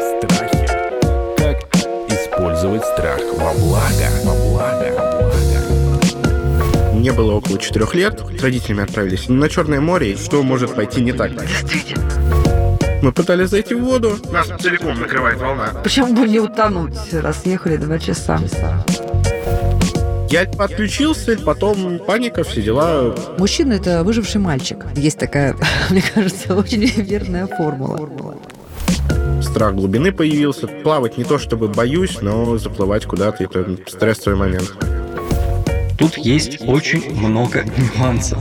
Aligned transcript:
Страхи. 0.00 0.66
Как 1.36 1.56
использовать 2.08 2.84
страх 2.84 3.20
во 3.34 3.52
благо? 3.54 4.08
Во 4.24 4.34
благо. 4.34 5.08
Мне 6.94 7.12
было 7.12 7.34
около 7.34 7.58
четырех 7.58 7.94
лет. 7.94 8.20
С 8.38 8.42
родителями 8.42 8.82
отправились 8.82 9.28
на 9.28 9.48
Черное 9.48 9.80
море. 9.80 10.16
Что 10.16 10.42
может 10.42 10.74
пойти 10.74 11.00
не 11.00 11.12
так? 11.12 11.30
Мы 13.00 13.12
пытались 13.12 13.50
зайти 13.50 13.74
в 13.74 13.84
воду. 13.84 14.18
Нас 14.32 14.48
целиком 14.60 14.98
накрывает 14.98 15.38
волна. 15.38 15.68
Почему 15.84 16.12
бы 16.14 16.26
не 16.28 16.40
утонуть, 16.40 16.96
раз 17.12 17.46
ехали 17.46 17.76
два 17.76 17.98
часа? 17.98 18.40
Я 20.30 20.42
отключился, 20.42 21.38
потом 21.38 21.98
паника, 22.00 22.44
все 22.44 22.60
дела. 22.60 23.14
Мужчина– 23.38 23.72
это 23.74 24.04
выживший 24.04 24.42
мальчик. 24.42 24.84
Есть 24.94 25.18
такая, 25.18 25.56
мне 25.90 26.02
кажется, 26.02 26.54
очень 26.54 26.84
верная 26.84 27.46
формула. 27.46 28.36
Страх 29.40 29.74
глубины 29.74 30.12
появился. 30.12 30.66
Плавать 30.66 31.16
не 31.16 31.24
то 31.24 31.38
чтобы 31.38 31.68
боюсь, 31.68 32.20
но 32.20 32.58
заплывать 32.58 33.06
куда-то– 33.06 33.42
это 33.44 33.78
стрессовый 33.86 34.38
момент. 34.38 34.74
Тут 35.98 36.18
есть 36.18 36.60
очень 36.60 37.10
много 37.14 37.64
нюансов. 37.96 38.38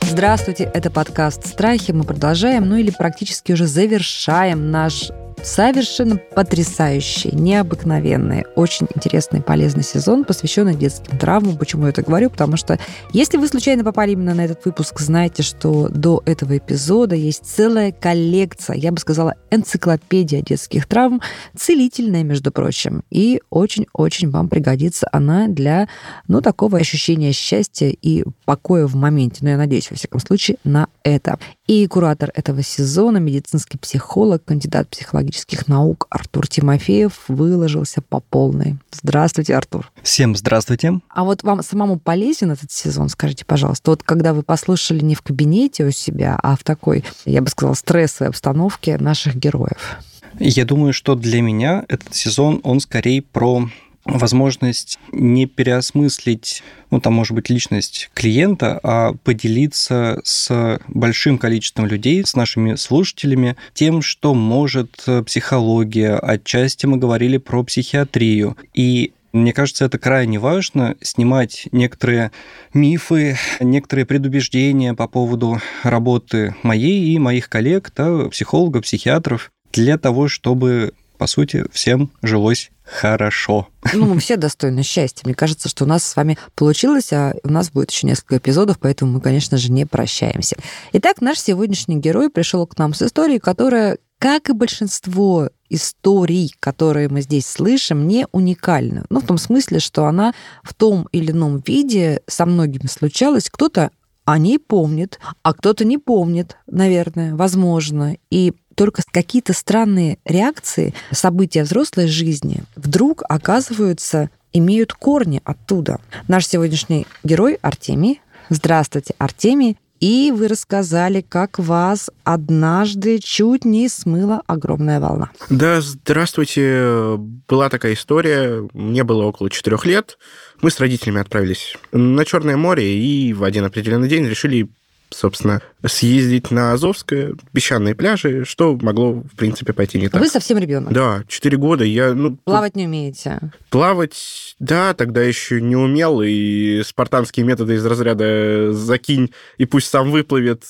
Здравствуйте, 0.00 0.70
это 0.72 0.90
подкаст 0.90 1.46
«Страхи». 1.46 1.92
Мы 1.92 2.04
продолжаем, 2.04 2.66
ну 2.66 2.76
или 2.76 2.90
практически 2.90 3.52
уже 3.52 3.66
завершаем 3.66 4.70
наш 4.70 5.10
совершенно 5.46 6.16
потрясающий, 6.16 7.30
необыкновенный, 7.32 8.44
очень 8.56 8.88
интересный, 8.94 9.40
полезный 9.40 9.84
сезон, 9.84 10.24
посвященный 10.24 10.74
детским 10.74 11.16
травмам. 11.18 11.56
Почему 11.56 11.84
я 11.84 11.90
это 11.90 12.02
говорю? 12.02 12.30
Потому 12.30 12.56
что 12.56 12.78
если 13.12 13.36
вы 13.36 13.46
случайно 13.46 13.84
попали 13.84 14.12
именно 14.12 14.34
на 14.34 14.44
этот 14.44 14.64
выпуск, 14.64 14.98
знаете, 15.00 15.42
что 15.42 15.88
до 15.88 16.20
этого 16.26 16.58
эпизода 16.58 17.14
есть 17.14 17.46
целая 17.46 17.92
коллекция, 17.92 18.76
я 18.76 18.90
бы 18.90 18.98
сказала, 18.98 19.34
энциклопедия 19.50 20.42
детских 20.42 20.86
травм, 20.86 21.22
целительная, 21.56 22.24
между 22.24 22.50
прочим. 22.50 23.04
И 23.10 23.40
очень-очень 23.50 24.30
вам 24.30 24.48
пригодится 24.48 25.08
она 25.12 25.46
для, 25.46 25.88
ну, 26.26 26.40
такого 26.40 26.78
ощущения 26.78 27.32
счастья 27.32 27.88
и 27.88 28.24
покоя 28.44 28.86
в 28.86 28.96
моменте. 28.96 29.38
Но 29.42 29.50
я 29.50 29.56
надеюсь, 29.56 29.90
во 29.90 29.96
всяком 29.96 30.18
случае, 30.20 30.56
на 30.64 30.88
это. 31.06 31.38
И 31.68 31.86
куратор 31.86 32.32
этого 32.34 32.62
сезона, 32.62 33.18
медицинский 33.18 33.78
психолог, 33.78 34.44
кандидат 34.44 34.88
психологических 34.88 35.68
наук 35.68 36.08
Артур 36.10 36.48
Тимофеев 36.48 37.12
выложился 37.28 38.02
по 38.02 38.18
полной. 38.18 38.76
Здравствуйте, 38.90 39.54
Артур. 39.54 39.90
Всем 40.02 40.34
здравствуйте. 40.34 41.00
А 41.08 41.24
вот 41.24 41.44
вам 41.44 41.62
самому 41.62 41.98
полезен 41.98 42.50
этот 42.50 42.72
сезон, 42.72 43.08
скажите, 43.08 43.44
пожалуйста. 43.44 43.92
Вот 43.92 44.02
когда 44.02 44.34
вы 44.34 44.42
послушали 44.42 45.00
не 45.00 45.14
в 45.14 45.22
кабинете 45.22 45.84
у 45.84 45.92
себя, 45.92 46.38
а 46.42 46.56
в 46.56 46.64
такой, 46.64 47.04
я 47.24 47.40
бы 47.40 47.48
сказала, 47.48 47.74
стрессовой 47.74 48.30
обстановке 48.30 48.98
наших 48.98 49.36
героев. 49.36 49.98
Я 50.40 50.64
думаю, 50.64 50.92
что 50.92 51.14
для 51.14 51.40
меня 51.40 51.84
этот 51.88 52.14
сезон, 52.14 52.60
он 52.64 52.80
скорее 52.80 53.22
про 53.22 53.68
возможность 54.06 54.98
не 55.12 55.46
переосмыслить, 55.46 56.62
ну, 56.90 57.00
там, 57.00 57.14
может 57.14 57.34
быть, 57.34 57.50
личность 57.50 58.10
клиента, 58.14 58.80
а 58.82 59.12
поделиться 59.24 60.20
с 60.24 60.80
большим 60.88 61.38
количеством 61.38 61.86
людей, 61.86 62.24
с 62.24 62.34
нашими 62.34 62.76
слушателями, 62.76 63.56
тем, 63.74 64.02
что 64.02 64.34
может 64.34 65.04
психология. 65.26 66.16
Отчасти 66.16 66.86
мы 66.86 66.96
говорили 66.98 67.36
про 67.38 67.62
психиатрию. 67.64 68.56
И 68.74 69.12
мне 69.32 69.52
кажется, 69.52 69.84
это 69.84 69.98
крайне 69.98 70.38
важно, 70.38 70.96
снимать 71.02 71.68
некоторые 71.72 72.30
мифы, 72.72 73.36
некоторые 73.60 74.06
предубеждения 74.06 74.94
по 74.94 75.08
поводу 75.08 75.60
работы 75.82 76.54
моей 76.62 77.12
и 77.12 77.18
моих 77.18 77.48
коллег, 77.50 77.92
да, 77.94 78.28
психологов, 78.28 78.84
психиатров, 78.84 79.50
для 79.72 79.98
того, 79.98 80.28
чтобы, 80.28 80.94
по 81.18 81.26
сути, 81.26 81.66
всем 81.70 82.10
жилось 82.22 82.70
хорошо. 82.86 83.68
Ну, 83.92 84.14
мы 84.14 84.20
все 84.20 84.36
достойны 84.36 84.82
счастья. 84.82 85.22
Мне 85.24 85.34
кажется, 85.34 85.68
что 85.68 85.84
у 85.84 85.86
нас 85.86 86.04
с 86.04 86.16
вами 86.16 86.38
получилось, 86.54 87.12
а 87.12 87.34
у 87.42 87.50
нас 87.50 87.70
будет 87.70 87.90
еще 87.90 88.06
несколько 88.06 88.38
эпизодов, 88.38 88.78
поэтому 88.78 89.12
мы, 89.12 89.20
конечно 89.20 89.58
же, 89.58 89.70
не 89.70 89.84
прощаемся. 89.84 90.56
Итак, 90.92 91.20
наш 91.20 91.38
сегодняшний 91.38 91.96
герой 91.96 92.30
пришел 92.30 92.66
к 92.66 92.78
нам 92.78 92.94
с 92.94 93.02
историей, 93.02 93.38
которая, 93.38 93.98
как 94.18 94.48
и 94.48 94.52
большинство 94.52 95.50
историй, 95.68 96.52
которые 96.60 97.08
мы 97.08 97.22
здесь 97.22 97.46
слышим, 97.46 98.06
не 98.06 98.26
уникальна. 98.32 99.04
Ну, 99.10 99.20
в 99.20 99.26
том 99.26 99.38
смысле, 99.38 99.80
что 99.80 100.06
она 100.06 100.32
в 100.62 100.74
том 100.74 101.08
или 101.12 101.32
ином 101.32 101.62
виде 101.66 102.22
со 102.26 102.46
многими 102.46 102.86
случалась. 102.86 103.50
Кто-то 103.50 103.90
о 104.24 104.38
ней 104.38 104.58
помнит, 104.58 105.20
а 105.42 105.54
кто-то 105.54 105.84
не 105.84 105.98
помнит, 105.98 106.56
наверное, 106.66 107.34
возможно. 107.34 108.16
И 108.30 108.52
только 108.76 109.02
какие-то 109.10 109.52
странные 109.52 110.18
реакции, 110.24 110.94
события 111.10 111.64
взрослой 111.64 112.06
жизни 112.06 112.62
вдруг 112.76 113.22
оказываются, 113.28 114.30
имеют 114.52 114.92
корни 114.92 115.40
оттуда. 115.44 115.98
Наш 116.28 116.46
сегодняшний 116.46 117.06
герой 117.24 117.58
Артемий. 117.62 118.20
Здравствуйте, 118.48 119.14
Артемий. 119.18 119.76
И 119.98 120.30
вы 120.36 120.48
рассказали, 120.48 121.24
как 121.26 121.58
вас 121.58 122.10
однажды 122.22 123.18
чуть 123.18 123.64
не 123.64 123.88
смыла 123.88 124.42
огромная 124.46 125.00
волна. 125.00 125.30
Да, 125.48 125.80
здравствуйте. 125.80 127.16
Была 127.48 127.70
такая 127.70 127.94
история. 127.94 128.68
Мне 128.74 129.04
было 129.04 129.24
около 129.24 129.48
четырех 129.48 129.86
лет. 129.86 130.18
Мы 130.60 130.70
с 130.70 130.78
родителями 130.80 131.22
отправились 131.22 131.76
на 131.92 132.26
Черное 132.26 132.58
море 132.58 132.98
и 132.98 133.32
в 133.32 133.42
один 133.42 133.64
определенный 133.64 134.08
день 134.08 134.26
решили 134.26 134.68
собственно, 135.10 135.62
съездить 135.84 136.50
на 136.50 136.72
Азовское, 136.72 137.34
песчаные 137.52 137.94
пляжи, 137.94 138.44
что 138.44 138.76
могло, 138.80 139.12
в 139.12 139.36
принципе, 139.36 139.72
пойти 139.72 140.00
не 140.00 140.08
так. 140.08 140.20
Вы 140.20 140.28
совсем 140.28 140.58
ребенок. 140.58 140.92
Да, 140.92 141.24
4 141.28 141.56
года. 141.56 141.84
Я, 141.84 142.14
ну, 142.14 142.36
Плавать 142.44 142.76
не 142.76 142.86
умеете? 142.86 143.38
Плавать, 143.70 144.56
да, 144.58 144.94
тогда 144.94 145.22
еще 145.22 145.60
не 145.60 145.76
умел, 145.76 146.22
и 146.22 146.82
спартанские 146.84 147.46
методы 147.46 147.74
из 147.74 147.86
разряда 147.86 148.72
«закинь, 148.72 149.32
и 149.58 149.64
пусть 149.64 149.88
сам 149.88 150.10
выплывет», 150.10 150.64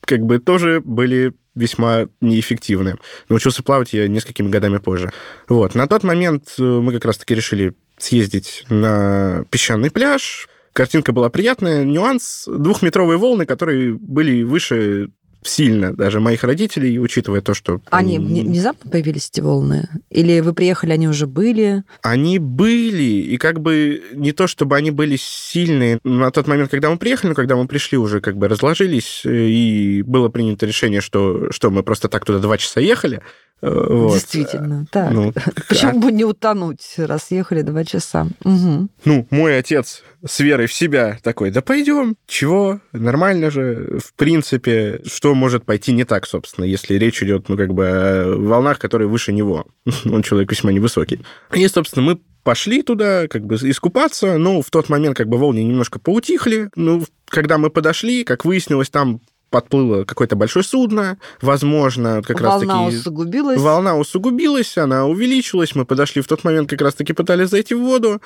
как 0.00 0.20
бы 0.20 0.38
тоже 0.38 0.80
были 0.84 1.34
весьма 1.54 2.06
неэффективны. 2.20 2.96
Научился 3.28 3.62
плавать 3.62 3.92
я 3.92 4.06
несколькими 4.06 4.48
годами 4.48 4.78
позже. 4.78 5.10
Вот. 5.48 5.74
На 5.74 5.86
тот 5.86 6.04
момент 6.04 6.54
мы 6.58 6.92
как 6.92 7.04
раз-таки 7.04 7.34
решили 7.34 7.74
съездить 7.98 8.64
на 8.68 9.44
песчаный 9.50 9.90
пляж, 9.90 10.48
Картинка 10.78 11.10
была 11.12 11.28
приятная. 11.28 11.82
Нюанс– 11.82 12.44
двухметровые 12.46 13.18
волны, 13.18 13.46
которые 13.46 13.94
были 13.94 14.44
выше 14.44 15.10
сильно 15.42 15.94
даже 15.94 16.20
моих 16.20 16.44
родителей, 16.44 16.98
учитывая 16.98 17.40
то, 17.40 17.54
что... 17.54 17.80
Они 17.90 18.18
внезапно 18.18 18.90
появились, 18.90 19.28
эти 19.30 19.40
волны? 19.40 19.88
Или 20.10 20.40
вы 20.40 20.52
приехали, 20.52 20.92
они 20.92 21.08
уже 21.08 21.26
были? 21.26 21.84
Они 22.02 22.38
были, 22.38 23.02
и 23.02 23.36
как 23.36 23.60
бы 23.60 24.02
не 24.12 24.32
то, 24.32 24.46
чтобы 24.46 24.76
они 24.76 24.90
были 24.90 25.16
сильные. 25.18 25.98
На 26.04 26.30
тот 26.30 26.46
момент, 26.46 26.70
когда 26.70 26.90
мы 26.90 26.98
приехали, 26.98 27.30
но 27.30 27.34
когда 27.34 27.56
мы 27.56 27.66
пришли, 27.66 27.98
уже 27.98 28.20
как 28.20 28.36
бы 28.36 28.48
разложились, 28.48 29.22
и 29.24 30.02
было 30.06 30.28
принято 30.28 30.66
решение, 30.66 31.00
что, 31.00 31.50
что 31.50 31.70
мы 31.70 31.82
просто 31.82 32.08
так 32.08 32.24
туда 32.24 32.38
два 32.38 32.58
часа 32.58 32.80
ехали, 32.80 33.22
вот. 33.60 34.14
Действительно, 34.14 34.86
так. 34.90 35.10
Ну, 35.12 35.32
Почему 35.68 35.98
бы 35.98 36.12
не 36.12 36.24
утонуть, 36.24 36.94
раз 36.96 37.30
ехали 37.30 37.62
два 37.62 37.84
часа? 37.84 38.28
Угу. 38.44 38.88
Ну, 39.04 39.26
мой 39.30 39.58
отец 39.58 40.04
с 40.24 40.40
верой 40.40 40.66
в 40.66 40.72
себя 40.72 41.18
такой, 41.22 41.50
да 41.50 41.60
пойдем, 41.60 42.16
чего, 42.26 42.80
нормально 42.92 43.50
же, 43.50 43.98
в 44.04 44.14
принципе, 44.14 45.00
что 45.06 45.27
может 45.34 45.64
пойти 45.64 45.92
не 45.92 46.04
так, 46.04 46.26
собственно, 46.26 46.64
если 46.64 46.94
речь 46.94 47.22
идет, 47.22 47.48
ну, 47.48 47.56
как 47.56 47.74
бы 47.74 47.86
о 47.86 48.36
волнах, 48.36 48.78
которые 48.78 49.08
выше 49.08 49.32
него. 49.32 49.66
Он 50.04 50.22
человек 50.22 50.50
весьма 50.50 50.72
невысокий. 50.72 51.20
И, 51.54 51.66
собственно, 51.68 52.04
мы 52.04 52.20
пошли 52.42 52.82
туда, 52.82 53.28
как 53.28 53.44
бы 53.44 53.56
искупаться, 53.56 54.38
но 54.38 54.62
в 54.62 54.70
тот 54.70 54.88
момент 54.88 55.16
как 55.16 55.28
бы 55.28 55.38
волны 55.38 55.62
немножко 55.62 55.98
поутихли. 55.98 56.70
Ну, 56.76 57.04
когда 57.26 57.58
мы 57.58 57.70
подошли, 57.70 58.24
как 58.24 58.44
выяснилось, 58.44 58.90
там 58.90 59.20
подплыло 59.50 60.04
какое-то 60.04 60.36
большое 60.36 60.64
судно, 60.64 61.18
возможно, 61.40 62.22
как 62.22 62.40
раз 62.40 62.60
таки... 62.60 62.66
Волна 62.66 62.86
усугубилась. 62.86 63.60
Волна 63.60 63.96
усугубилась, 63.96 64.76
она 64.76 65.06
увеличилась, 65.06 65.74
мы 65.74 65.84
подошли 65.84 66.22
в 66.22 66.26
тот 66.26 66.44
момент, 66.44 66.68
как 66.68 66.82
раз-таки 66.82 67.12
пытались 67.12 67.48
зайти 67.48 67.74
в 67.74 67.80
воду, 67.80 68.20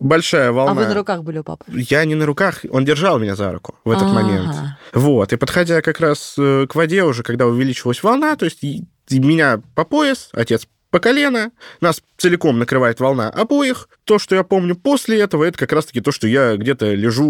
большая 0.00 0.52
волна. 0.52 0.72
А 0.72 0.74
вы 0.74 0.86
на 0.86 0.94
руках 0.94 1.22
были 1.22 1.38
у 1.38 1.44
папы? 1.44 1.64
Я 1.68 2.04
не 2.04 2.14
на 2.14 2.26
руках, 2.26 2.60
он 2.70 2.84
держал 2.84 3.18
меня 3.18 3.36
за 3.36 3.52
руку 3.52 3.74
в 3.84 3.90
этот 3.90 4.04
А-а-а. 4.04 4.12
момент. 4.12 4.56
Вот, 4.92 5.32
и 5.32 5.36
подходя 5.36 5.82
как 5.82 6.00
раз 6.00 6.34
э, 6.38 6.66
к 6.68 6.74
воде 6.74 7.04
уже, 7.04 7.22
когда 7.22 7.46
увеличилась 7.46 8.02
волна, 8.02 8.36
то 8.36 8.44
есть 8.44 8.62
меня 9.10 9.60
по 9.74 9.84
пояс, 9.84 10.28
отец 10.32 10.66
по 10.94 11.00
колено, 11.00 11.50
нас 11.80 12.00
целиком 12.18 12.60
накрывает 12.60 13.00
волна 13.00 13.28
обоих. 13.28 13.88
То, 14.04 14.20
что 14.20 14.36
я 14.36 14.44
помню 14.44 14.76
после 14.76 15.18
этого, 15.18 15.42
это 15.42 15.58
как 15.58 15.72
раз-таки 15.72 16.00
то, 16.00 16.12
что 16.12 16.28
я 16.28 16.56
где-то 16.56 16.94
лежу 16.94 17.26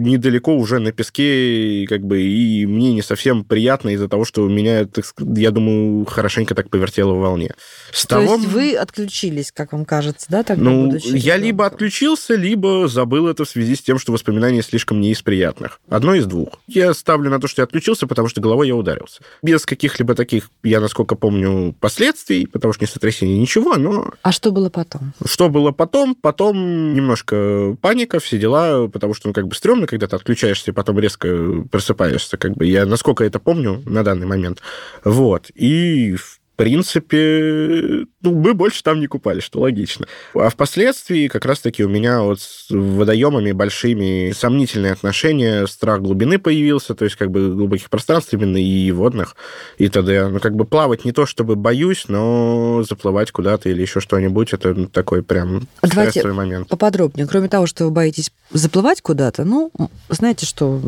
недалеко 0.00 0.54
уже 0.54 0.78
на 0.78 0.92
песке, 0.92 1.84
и, 1.84 1.86
как 1.86 2.02
бы, 2.02 2.20
и 2.20 2.66
мне 2.66 2.92
не 2.92 3.00
совсем 3.00 3.44
приятно 3.44 3.88
из-за 3.94 4.08
того, 4.08 4.26
что 4.26 4.46
меня, 4.46 4.84
так 4.84 5.06
я 5.18 5.50
думаю, 5.52 6.04
хорошенько 6.04 6.54
так 6.54 6.68
повертело 6.68 7.14
в 7.14 7.20
волне. 7.20 7.54
С 7.92 8.02
То 8.02 8.16
того... 8.16 8.34
есть 8.34 8.48
вы 8.48 8.76
отключились, 8.76 9.52
как 9.52 9.72
вам 9.72 9.86
кажется, 9.86 10.26
да, 10.28 10.42
тогда, 10.42 10.62
Ну, 10.62 10.94
я 11.02 11.38
либо 11.38 11.64
отключился, 11.64 12.34
либо 12.34 12.88
забыл 12.88 13.26
это 13.26 13.46
в 13.46 13.48
связи 13.48 13.74
с 13.74 13.80
тем, 13.80 13.98
что 13.98 14.12
воспоминания 14.12 14.60
слишком 14.62 15.00
не 15.00 15.12
из 15.12 15.22
приятных. 15.22 15.80
Одно 15.88 16.14
из 16.14 16.26
двух. 16.26 16.60
Я 16.66 16.92
ставлю 16.92 17.30
на 17.30 17.40
то, 17.40 17.48
что 17.48 17.62
я 17.62 17.64
отключился, 17.64 18.06
потому 18.06 18.28
что 18.28 18.42
головой 18.42 18.68
я 18.68 18.76
ударился. 18.76 19.22
Без 19.42 19.64
каких-либо 19.64 20.14
таких, 20.14 20.50
я 20.62 20.80
насколько 20.80 21.14
помню, 21.14 21.74
последствий, 21.80 22.46
потому 22.46 22.74
что 22.74 22.84
не 22.84 22.97
сотрясение, 22.98 23.38
ничего, 23.38 23.76
но 23.76 24.10
А 24.22 24.32
что 24.32 24.50
было 24.50 24.70
потом? 24.70 25.12
что 25.24 25.48
было 25.48 25.70
потом? 25.70 26.16
Потом 26.16 26.94
немножко 26.94 27.76
паника, 27.80 28.18
все 28.18 28.38
дела, 28.38 28.88
потому 28.88 29.14
что, 29.14 29.28
ну, 29.28 29.34
как 29.34 29.46
бы 29.46 29.54
стрёмно, 29.54 29.86
когда 29.86 30.06
ты 30.08 30.16
отключаешься 30.16 30.70
и 30.70 30.74
потом 30.74 30.98
резко 30.98 31.28
просыпаешься, 31.70 32.36
как 32.36 32.52
бы. 32.56 32.66
Я, 32.66 32.86
насколько 32.86 33.24
это 33.24 33.38
помню 33.38 33.82
на 33.86 34.02
данный 34.02 34.26
момент. 34.26 34.60
Вот. 35.04 35.50
И, 35.54 36.16
в 36.16 36.37
принципе, 36.58 38.04
ну, 38.20 38.34
мы 38.34 38.52
больше 38.52 38.82
там 38.82 38.98
не 38.98 39.06
купались, 39.06 39.44
что 39.44 39.60
логично. 39.60 40.06
А 40.34 40.50
впоследствии 40.50 41.28
как 41.28 41.44
раз-таки 41.44 41.84
у 41.84 41.88
меня 41.88 42.20
вот 42.20 42.40
с 42.40 42.66
водоемами 42.68 43.52
большими 43.52 44.32
сомнительные 44.32 44.92
отношения, 44.92 45.66
страх 45.68 46.02
глубины 46.02 46.40
появился, 46.40 46.96
то 46.96 47.04
есть 47.04 47.16
как 47.16 47.30
бы 47.30 47.54
глубоких 47.54 47.88
пространств 47.88 48.32
именно 48.32 48.56
и 48.56 48.90
водных, 48.90 49.36
и 49.78 49.88
т.д. 49.88 50.28
Ну, 50.28 50.40
как 50.40 50.56
бы 50.56 50.64
плавать 50.64 51.04
не 51.04 51.12
то, 51.12 51.26
чтобы 51.26 51.54
боюсь, 51.54 52.06
но 52.08 52.84
заплывать 52.86 53.30
куда-то 53.30 53.68
или 53.68 53.80
еще 53.80 54.00
что-нибудь, 54.00 54.52
это 54.52 54.88
такой 54.88 55.22
прям 55.22 55.68
Давайте 55.80 56.10
стрессовый 56.10 56.34
момент. 56.34 56.68
Поподробнее. 56.68 57.28
Кроме 57.28 57.48
того, 57.48 57.66
что 57.66 57.84
вы 57.84 57.92
боитесь 57.92 58.32
заплывать 58.50 59.00
куда-то, 59.00 59.44
ну, 59.44 59.70
знаете 60.08 60.44
что, 60.44 60.80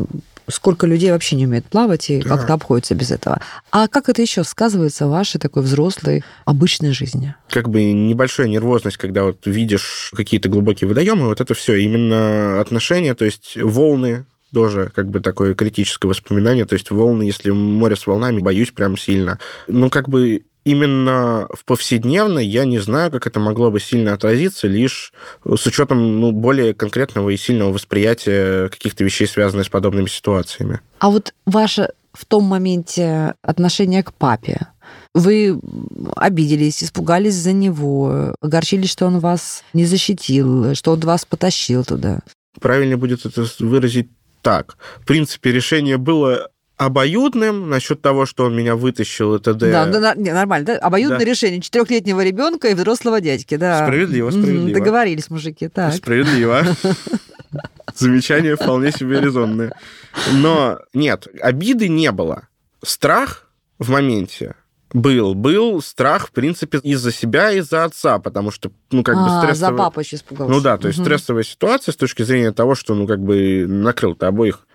сколько 0.51 0.85
людей 0.87 1.11
вообще 1.11 1.35
не 1.35 1.45
умеет 1.47 1.65
плавать 1.65 2.09
и 2.09 2.21
Да. 2.21 2.29
как-то 2.29 2.53
обходится 2.53 2.95
без 2.95 3.11
этого. 3.11 3.39
А 3.71 3.87
как 3.87 4.09
это 4.09 4.21
еще 4.21 4.43
сказывается 4.43 5.07
в 5.07 5.11
вашей 5.11 5.39
такой 5.39 5.63
взрослой, 5.63 6.23
обычной 6.45 6.91
жизни? 6.91 7.35
Как 7.49 7.69
бы 7.69 7.91
небольшая 7.91 8.47
нервозность, 8.47 8.97
когда 8.97 9.23
вот 9.23 9.45
видишь 9.45 10.11
какие-то 10.15 10.49
глубокие 10.49 10.87
водоемы, 10.87 11.27
вот 11.27 11.41
это 11.41 11.53
все 11.53 11.75
именно 11.75 12.59
отношения, 12.61 13.15
то 13.15 13.25
есть 13.25 13.57
волны, 13.57 14.25
тоже 14.53 14.91
как 14.93 15.09
бы 15.09 15.21
такое 15.21 15.53
критическое 15.55 16.07
воспоминание. 16.09 16.65
То 16.65 16.73
есть 16.73 16.91
волны, 16.91 17.23
если 17.23 17.51
море 17.51 17.95
с 17.95 18.05
волнами, 18.05 18.39
боюсь 18.39 18.71
прям 18.71 18.97
сильно. 18.97 19.39
Ну, 19.67 19.89
как 19.89 20.09
бы 20.09 20.43
именно 20.63 21.47
в 21.53 21.65
повседневной 21.65 22.45
я 22.45 22.65
не 22.65 22.79
знаю, 22.79 23.11
как 23.11 23.27
это 23.27 23.39
могло 23.39 23.71
бы 23.71 23.79
сильно 23.79 24.13
отразиться, 24.13 24.67
лишь 24.67 25.13
с 25.45 25.65
учетом 25.65 26.19
ну, 26.19 26.31
более 26.31 26.73
конкретного 26.73 27.29
и 27.29 27.37
сильного 27.37 27.73
восприятия 27.73 28.69
каких-то 28.69 29.03
вещей, 29.03 29.27
связанных 29.27 29.67
с 29.67 29.69
подобными 29.69 30.07
ситуациями. 30.07 30.81
А 30.99 31.09
вот 31.09 31.33
ваше 31.45 31.89
в 32.13 32.25
том 32.25 32.43
моменте 32.43 33.35
отношение 33.41 34.03
к 34.03 34.13
папе, 34.13 34.67
вы 35.13 35.59
обиделись, 36.15 36.83
испугались 36.83 37.35
за 37.35 37.53
него, 37.53 38.35
огорчились, 38.41 38.91
что 38.91 39.05
он 39.05 39.19
вас 39.19 39.63
не 39.73 39.85
защитил, 39.85 40.75
что 40.75 40.91
он 40.91 40.99
вас 40.99 41.25
потащил 41.25 41.83
туда. 41.83 42.19
Правильно 42.59 42.97
будет 42.97 43.25
это 43.25 43.45
выразить 43.59 44.09
так. 44.41 44.77
В 44.99 45.05
принципе, 45.05 45.51
решение 45.51 45.97
было 45.97 46.49
обоюдным 46.85 47.69
насчет 47.69 48.01
того, 48.01 48.25
что 48.25 48.45
он 48.45 48.55
меня 48.55 48.75
вытащил, 48.75 49.35
и 49.35 49.39
т.д. 49.39 49.71
Да, 49.71 49.85
да, 49.85 50.15
не, 50.15 50.31
нормально, 50.33 50.65
да? 50.65 50.77
Обоюдное 50.79 51.19
Да. 51.19 51.25
решение 51.25 51.61
четырехлетнего 51.61 52.23
ребенка 52.23 52.69
и 52.69 52.73
взрослого 52.73 53.21
дядьки, 53.21 53.55
да. 53.55 53.83
Справедливо, 53.85 54.31
справедливо. 54.31 54.79
Договорились, 54.79 55.29
мужики, 55.29 55.67
так. 55.67 55.93
Справедливо. 55.93 56.63
Замечания 57.95 58.55
вполне 58.55 58.91
себе 58.91 59.19
резонные. 59.21 59.73
Но 60.33 60.79
нет, 60.93 61.27
обиды 61.41 61.87
не 61.87 62.11
было. 62.11 62.47
Страх 62.83 63.47
в 63.77 63.89
моменте 63.91 64.55
был. 64.93 65.35
Был 65.35 65.81
страх, 65.83 66.29
в 66.29 66.31
принципе, 66.31 66.79
из-за 66.79 67.11
себя, 67.11 67.51
из-за 67.51 67.83
отца, 67.83 68.17
потому 68.17 68.49
что, 68.51 68.71
ну, 68.91 69.03
как 69.03 69.15
бы 69.15 69.25
А, 69.25 69.29
за 69.29 69.41
стрессовая... 69.45 69.77
папу 69.77 69.99
еще 69.99 70.15
испугался. 70.15 70.51
Ну 70.51 70.61
да, 70.61 70.77
то 70.77 70.87
есть 70.87 70.99
Мгм. 70.99 71.05
стрессовая 71.05 71.43
ситуация 71.43 71.91
с 71.91 71.95
точки 71.95 72.23
зрения 72.23 72.51
того, 72.51 72.73
что, 72.75 72.95
ну, 72.95 73.05
как 73.07 73.19
бы 73.19 73.65
накрыл-то 73.67 74.27
обоих. 74.27 74.65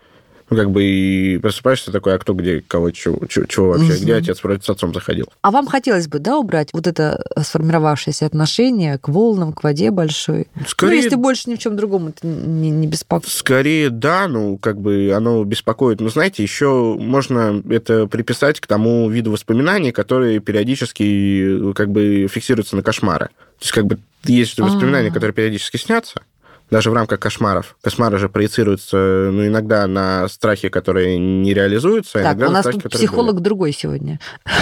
Ну, 0.49 0.57
как 0.57 0.71
бы 0.71 0.85
и 0.85 1.39
просыпаешься 1.39 1.91
такой, 1.91 2.15
а 2.15 2.19
кто 2.19 2.33
где, 2.33 2.61
кого, 2.61 2.93
чего, 2.93 3.19
чего, 3.27 3.69
вообще, 3.71 3.95
Мгм. 3.95 4.03
где 4.03 4.15
отец 4.15 4.43
вроде 4.45 4.63
с 4.63 4.71
отцом 4.71 4.95
заходил. 4.95 5.27
А 5.43 5.51
вам 5.51 5.67
хотелось 5.67 6.07
бы, 6.07 6.21
да, 6.21 6.39
убрать 6.39 6.69
вот 6.73 6.87
это 6.87 7.25
сформировавшееся 7.41 8.27
отношение 8.27 8.99
к 8.99 9.09
волнам, 9.09 9.53
к 9.53 9.65
воде 9.65 9.91
большой? 9.91 10.47
Скорее, 10.67 10.97
Ну, 10.99 11.03
если 11.03 11.17
больше 11.17 11.51
ни 11.51 11.57
в 11.57 11.59
чем 11.59 11.77
другом 11.77 12.09
это 12.09 12.27
не, 12.27 12.71
не 12.71 12.87
беспокоит. 12.87 13.29
Скорее, 13.33 13.91
да, 13.91 14.29
ну, 14.29 14.57
как 14.57 14.81
бы 14.81 15.13
оно 15.15 15.43
беспокоит. 15.45 16.01
Но, 16.01 16.09
знаете, 16.11 16.43
еще 16.45 16.97
можно 16.99 17.63
это 17.69 18.07
приписать 18.07 18.61
к 18.61 18.67
тому 18.69 19.09
виду 19.09 19.33
воспоминаний, 19.33 19.91
которые 19.91 20.39
периодически 20.39 21.73
как 21.75 21.91
бы 21.91 22.29
фиксируются 22.31 22.77
на 22.77 22.83
кошмары. 22.83 23.27
То 23.59 23.63
есть, 23.63 23.73
как 23.73 23.87
бы, 23.87 23.99
есть 24.25 24.59
воспоминания, 24.61 25.09
А. 25.09 25.13
которые 25.13 25.33
периодически 25.35 25.77
снятся, 25.77 26.21
даже 26.71 26.91
в 26.91 26.95
рамках 26.95 27.21
кошмаров. 27.21 27.77
Кошмары 27.83 28.19
же 28.19 28.29
проецируются, 28.29 28.97
ну, 29.33 29.47
иногда 29.47 29.87
на 29.87 30.29
страхи, 30.29 30.69
которые 30.69 31.19
не 31.19 31.55
реализуются, 31.55 32.21
а 32.21 32.23
Так, 32.23 32.33
иногда 32.33 32.47
у 32.47 32.49
на 32.49 32.55
нас 32.55 32.63
страхи, 32.65 32.81
тут 32.81 32.93
психолог 32.93 33.41
другой 33.41 33.73
сегодня. 33.73 34.19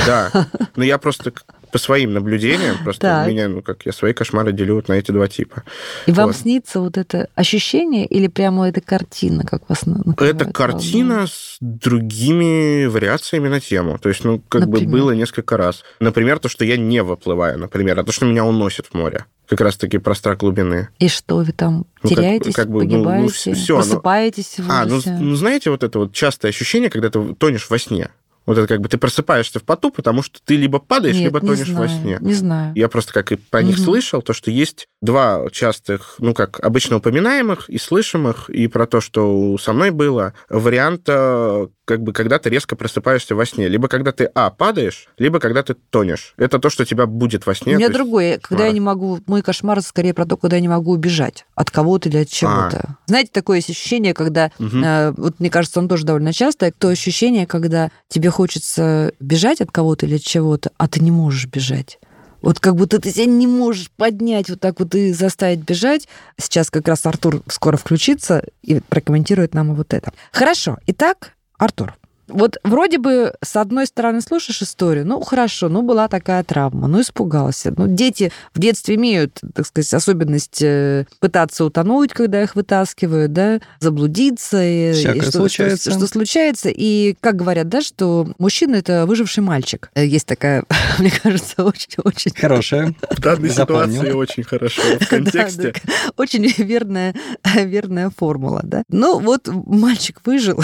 Да. 0.06 0.30
Ну, 0.76 0.82
я 0.82 0.98
просто 0.98 1.32
по 1.74 1.78
своим 1.78 2.12
наблюдениям, 2.12 2.76
просто 2.84 3.00
Так. 3.00 3.26
у 3.26 3.30
меня, 3.30 3.48
ну, 3.48 3.60
как 3.60 3.84
я 3.84 3.90
свои 3.90 4.12
кошмары 4.12 4.52
делю 4.52 4.76
вот 4.76 4.86
на 4.86 4.92
эти 4.92 5.10
два 5.10 5.26
типа. 5.26 5.64
И 6.06 6.12
вам 6.12 6.28
Вот. 6.28 6.36
снится 6.36 6.78
вот 6.78 6.96
это 6.96 7.26
ощущение 7.34 8.06
или 8.06 8.28
прямо 8.28 8.68
эта 8.68 8.80
картина, 8.80 9.42
как 9.42 9.68
вас 9.68 9.84
на- 9.84 10.00
накрывает 10.04 10.36
Это 10.40 10.52
картина 10.52 11.26
с 11.26 11.56
другими 11.60 12.86
вариациями 12.86 13.48
на 13.48 13.58
тему. 13.58 13.98
То 13.98 14.08
есть, 14.08 14.22
ну, 14.22 14.40
как 14.48 14.66
Например? 14.66 14.88
бы 14.88 14.98
было 14.98 15.10
несколько 15.10 15.56
раз. 15.56 15.82
Например, 15.98 16.38
то, 16.38 16.48
что 16.48 16.64
я 16.64 16.76
не 16.76 17.02
выплываю, 17.02 17.58
например, 17.58 17.98
а 17.98 18.04
то, 18.04 18.12
что 18.12 18.24
меня 18.24 18.44
уносит 18.44 18.86
в 18.86 18.94
море. 18.94 19.24
Как 19.48 19.60
раз-таки 19.60 19.98
про 19.98 20.14
страх 20.14 20.38
глубины. 20.38 20.88
И 21.00 21.08
что 21.08 21.38
вы 21.38 21.50
там 21.52 21.86
Ну, 22.04 22.08
как- 22.08 22.10
теряетесь, 22.10 22.54
как 22.54 22.68
бы, 22.70 22.84
ну, 22.84 22.98
ну, 22.98 23.04
погибаете, 23.04 23.52
всё, 23.54 23.74
ну- 23.74 23.80
просыпаетесь 23.82 24.56
А, 24.68 24.86
ну, 24.86 24.96
ужасе? 24.98 25.18
ну, 25.20 25.34
знаете, 25.34 25.70
вот 25.70 25.82
это 25.82 25.98
вот 25.98 26.12
частое 26.12 26.50
ощущение, 26.50 26.88
когда 26.88 27.10
ты 27.10 27.34
тонешь 27.34 27.68
во 27.68 27.78
сне. 27.80 28.10
Вот 28.46 28.58
это 28.58 28.66
как 28.66 28.80
бы 28.80 28.88
ты 28.88 28.98
просыпаешься 28.98 29.58
в 29.58 29.64
поту, 29.64 29.90
потому 29.90 30.22
что 30.22 30.38
ты 30.44 30.56
либо 30.56 30.78
падаешь, 30.78 31.16
Нет, 31.16 31.24
либо 31.24 31.40
не 31.40 31.46
тонешь 31.48 31.68
во 31.68 31.86
знаю, 31.86 31.88
сне. 31.88 32.18
Не 32.20 32.34
знаю. 32.34 32.72
Я 32.74 32.88
просто 32.88 33.12
как 33.12 33.32
и 33.32 33.36
про 33.36 33.62
них 33.62 33.76
Мгм. 33.76 33.84
слышал, 33.84 34.22
то, 34.22 34.32
что 34.32 34.50
есть 34.50 34.86
два 35.00 35.48
частых, 35.50 36.16
ну, 36.18 36.34
как 36.34 36.60
обычно 36.60 36.96
упоминаемых 36.96 37.68
и 37.70 37.78
слышимых, 37.78 38.50
и 38.50 38.66
про 38.68 38.86
то, 38.86 39.00
что 39.00 39.56
со 39.58 39.72
мной 39.72 39.90
было, 39.90 40.34
варианта, 40.50 41.68
как 41.84 42.02
бы, 42.02 42.12
когда 42.12 42.38
ты 42.38 42.48
резко 42.50 42.76
просыпаешься 42.76 43.34
во 43.34 43.44
сне. 43.46 43.68
Либо 43.68 43.88
когда 43.88 44.12
ты, 44.12 44.24
а, 44.34 44.50
падаешь, 44.50 45.08
либо 45.18 45.38
когда 45.38 45.62
ты 45.62 45.74
тонешь. 45.90 46.34
Это 46.36 46.58
то, 46.58 46.70
что 46.70 46.84
тебя 46.84 47.06
будет 47.06 47.46
во 47.46 47.54
сне. 47.54 47.74
У 47.74 47.76
меня 47.76 47.86
то 47.88 47.92
есть- 47.92 47.98
другое, 48.02 48.38
когда 48.40 48.64
я 48.64 48.70
кошмара. 48.70 48.74
не 48.74 48.80
могу, 48.80 49.18
мой 49.26 49.42
кошмар 49.42 49.82
скорее 49.82 50.14
про 50.14 50.24
то, 50.26 50.36
когда 50.36 50.56
я 50.56 50.62
не 50.62 50.68
могу 50.68 50.92
убежать 50.92 51.44
от 51.54 51.70
кого-то 51.70 52.08
или 52.08 52.18
от 52.18 52.28
чего-то. 52.28 52.96
Знаете, 53.06 53.30
такое 53.32 53.56
есть 53.58 53.70
ощущение, 53.70 54.14
когда, 54.14 54.50
А. 54.58 54.62
Мгм. 54.62 54.84
э, 54.84 55.12
вот 55.16 55.40
мне 55.40 55.50
кажется, 55.50 55.78
он 55.80 55.88
тоже 55.88 56.04
довольно 56.06 56.32
часто, 56.32 56.72
то 56.72 56.88
ощущение, 56.88 57.46
когда 57.46 57.90
тебе 58.08 58.30
хочется 58.30 59.12
бежать 59.20 59.60
от 59.60 59.70
кого-то 59.70 60.06
или 60.06 60.16
от 60.16 60.22
чего-то, 60.22 60.70
а 60.78 60.88
ты 60.88 61.00
не 61.00 61.10
можешь 61.10 61.46
бежать. 61.46 61.98
Вот 62.40 62.60
как 62.60 62.76
будто 62.76 62.98
ты 63.00 63.10
себя 63.10 63.24
не 63.24 63.46
можешь 63.46 63.90
поднять 63.90 64.50
вот 64.50 64.60
так 64.60 64.78
вот 64.78 64.94
и 64.94 65.12
заставить 65.12 65.60
бежать. 65.60 66.08
Сейчас 66.38 66.70
как 66.70 66.86
раз 66.88 67.06
Артур 67.06 67.40
скоро 67.48 67.78
включится 67.78 68.44
и 68.62 68.80
прокомментирует 68.80 69.54
нам 69.54 69.74
вот 69.74 69.94
это. 69.94 70.12
Хорошо. 70.30 70.76
Итак, 70.86 71.32
Артур, 71.58 71.94
вот 72.28 72.56
вроде 72.64 72.98
бы 72.98 73.34
с 73.42 73.56
одной 73.56 73.86
стороны 73.86 74.20
слушаешь 74.20 74.62
историю, 74.62 75.06
ну 75.06 75.20
хорошо, 75.20 75.68
ну 75.68 75.82
была 75.82 76.08
такая 76.08 76.42
травма, 76.44 76.88
ну 76.88 77.00
испугался. 77.00 77.72
Ну 77.76 77.86
дети 77.86 78.32
в 78.54 78.58
детстве 78.58 78.94
имеют, 78.96 79.40
так 79.54 79.66
сказать, 79.66 79.92
особенность 79.94 80.62
э, 80.62 81.06
пытаться 81.20 81.64
утонуть, 81.64 82.12
когда 82.12 82.42
их 82.42 82.54
вытаскивают, 82.54 83.32
да, 83.32 83.60
заблудиться. 83.80 84.58
Всякое 84.92 85.14
и 85.18 85.20
что, 85.20 85.32
случается. 85.32 85.90
Что, 85.90 85.98
что 86.00 86.08
случается. 86.08 86.68
И 86.70 87.16
как 87.20 87.36
говорят, 87.36 87.68
да, 87.68 87.80
что 87.80 88.28
мужчина 88.38 88.76
это 88.76 89.06
выживший 89.06 89.42
мальчик. 89.42 89.90
Э, 89.94 90.06
Есть 90.06 90.26
такая, 90.26 90.64
мне 90.98 91.10
кажется, 91.10 91.64
очень-очень 91.64 92.32
Хорошая. 92.34 92.94
В 93.10 93.20
данной 93.20 93.48
Запомнил. 93.50 93.90
ситуации 94.02 94.12
очень 94.12 94.42
хорошо 94.44 94.82
в 95.00 95.08
контексте. 95.08 95.72
Да, 95.72 95.80
да, 95.84 96.12
очень 96.16 96.46
верная, 96.62 97.14
верная 97.54 98.10
формула, 98.10 98.60
да. 98.64 98.82
Ну, 98.88 99.18
вот 99.20 99.48
мальчик 99.48 100.20
выжил, 100.24 100.62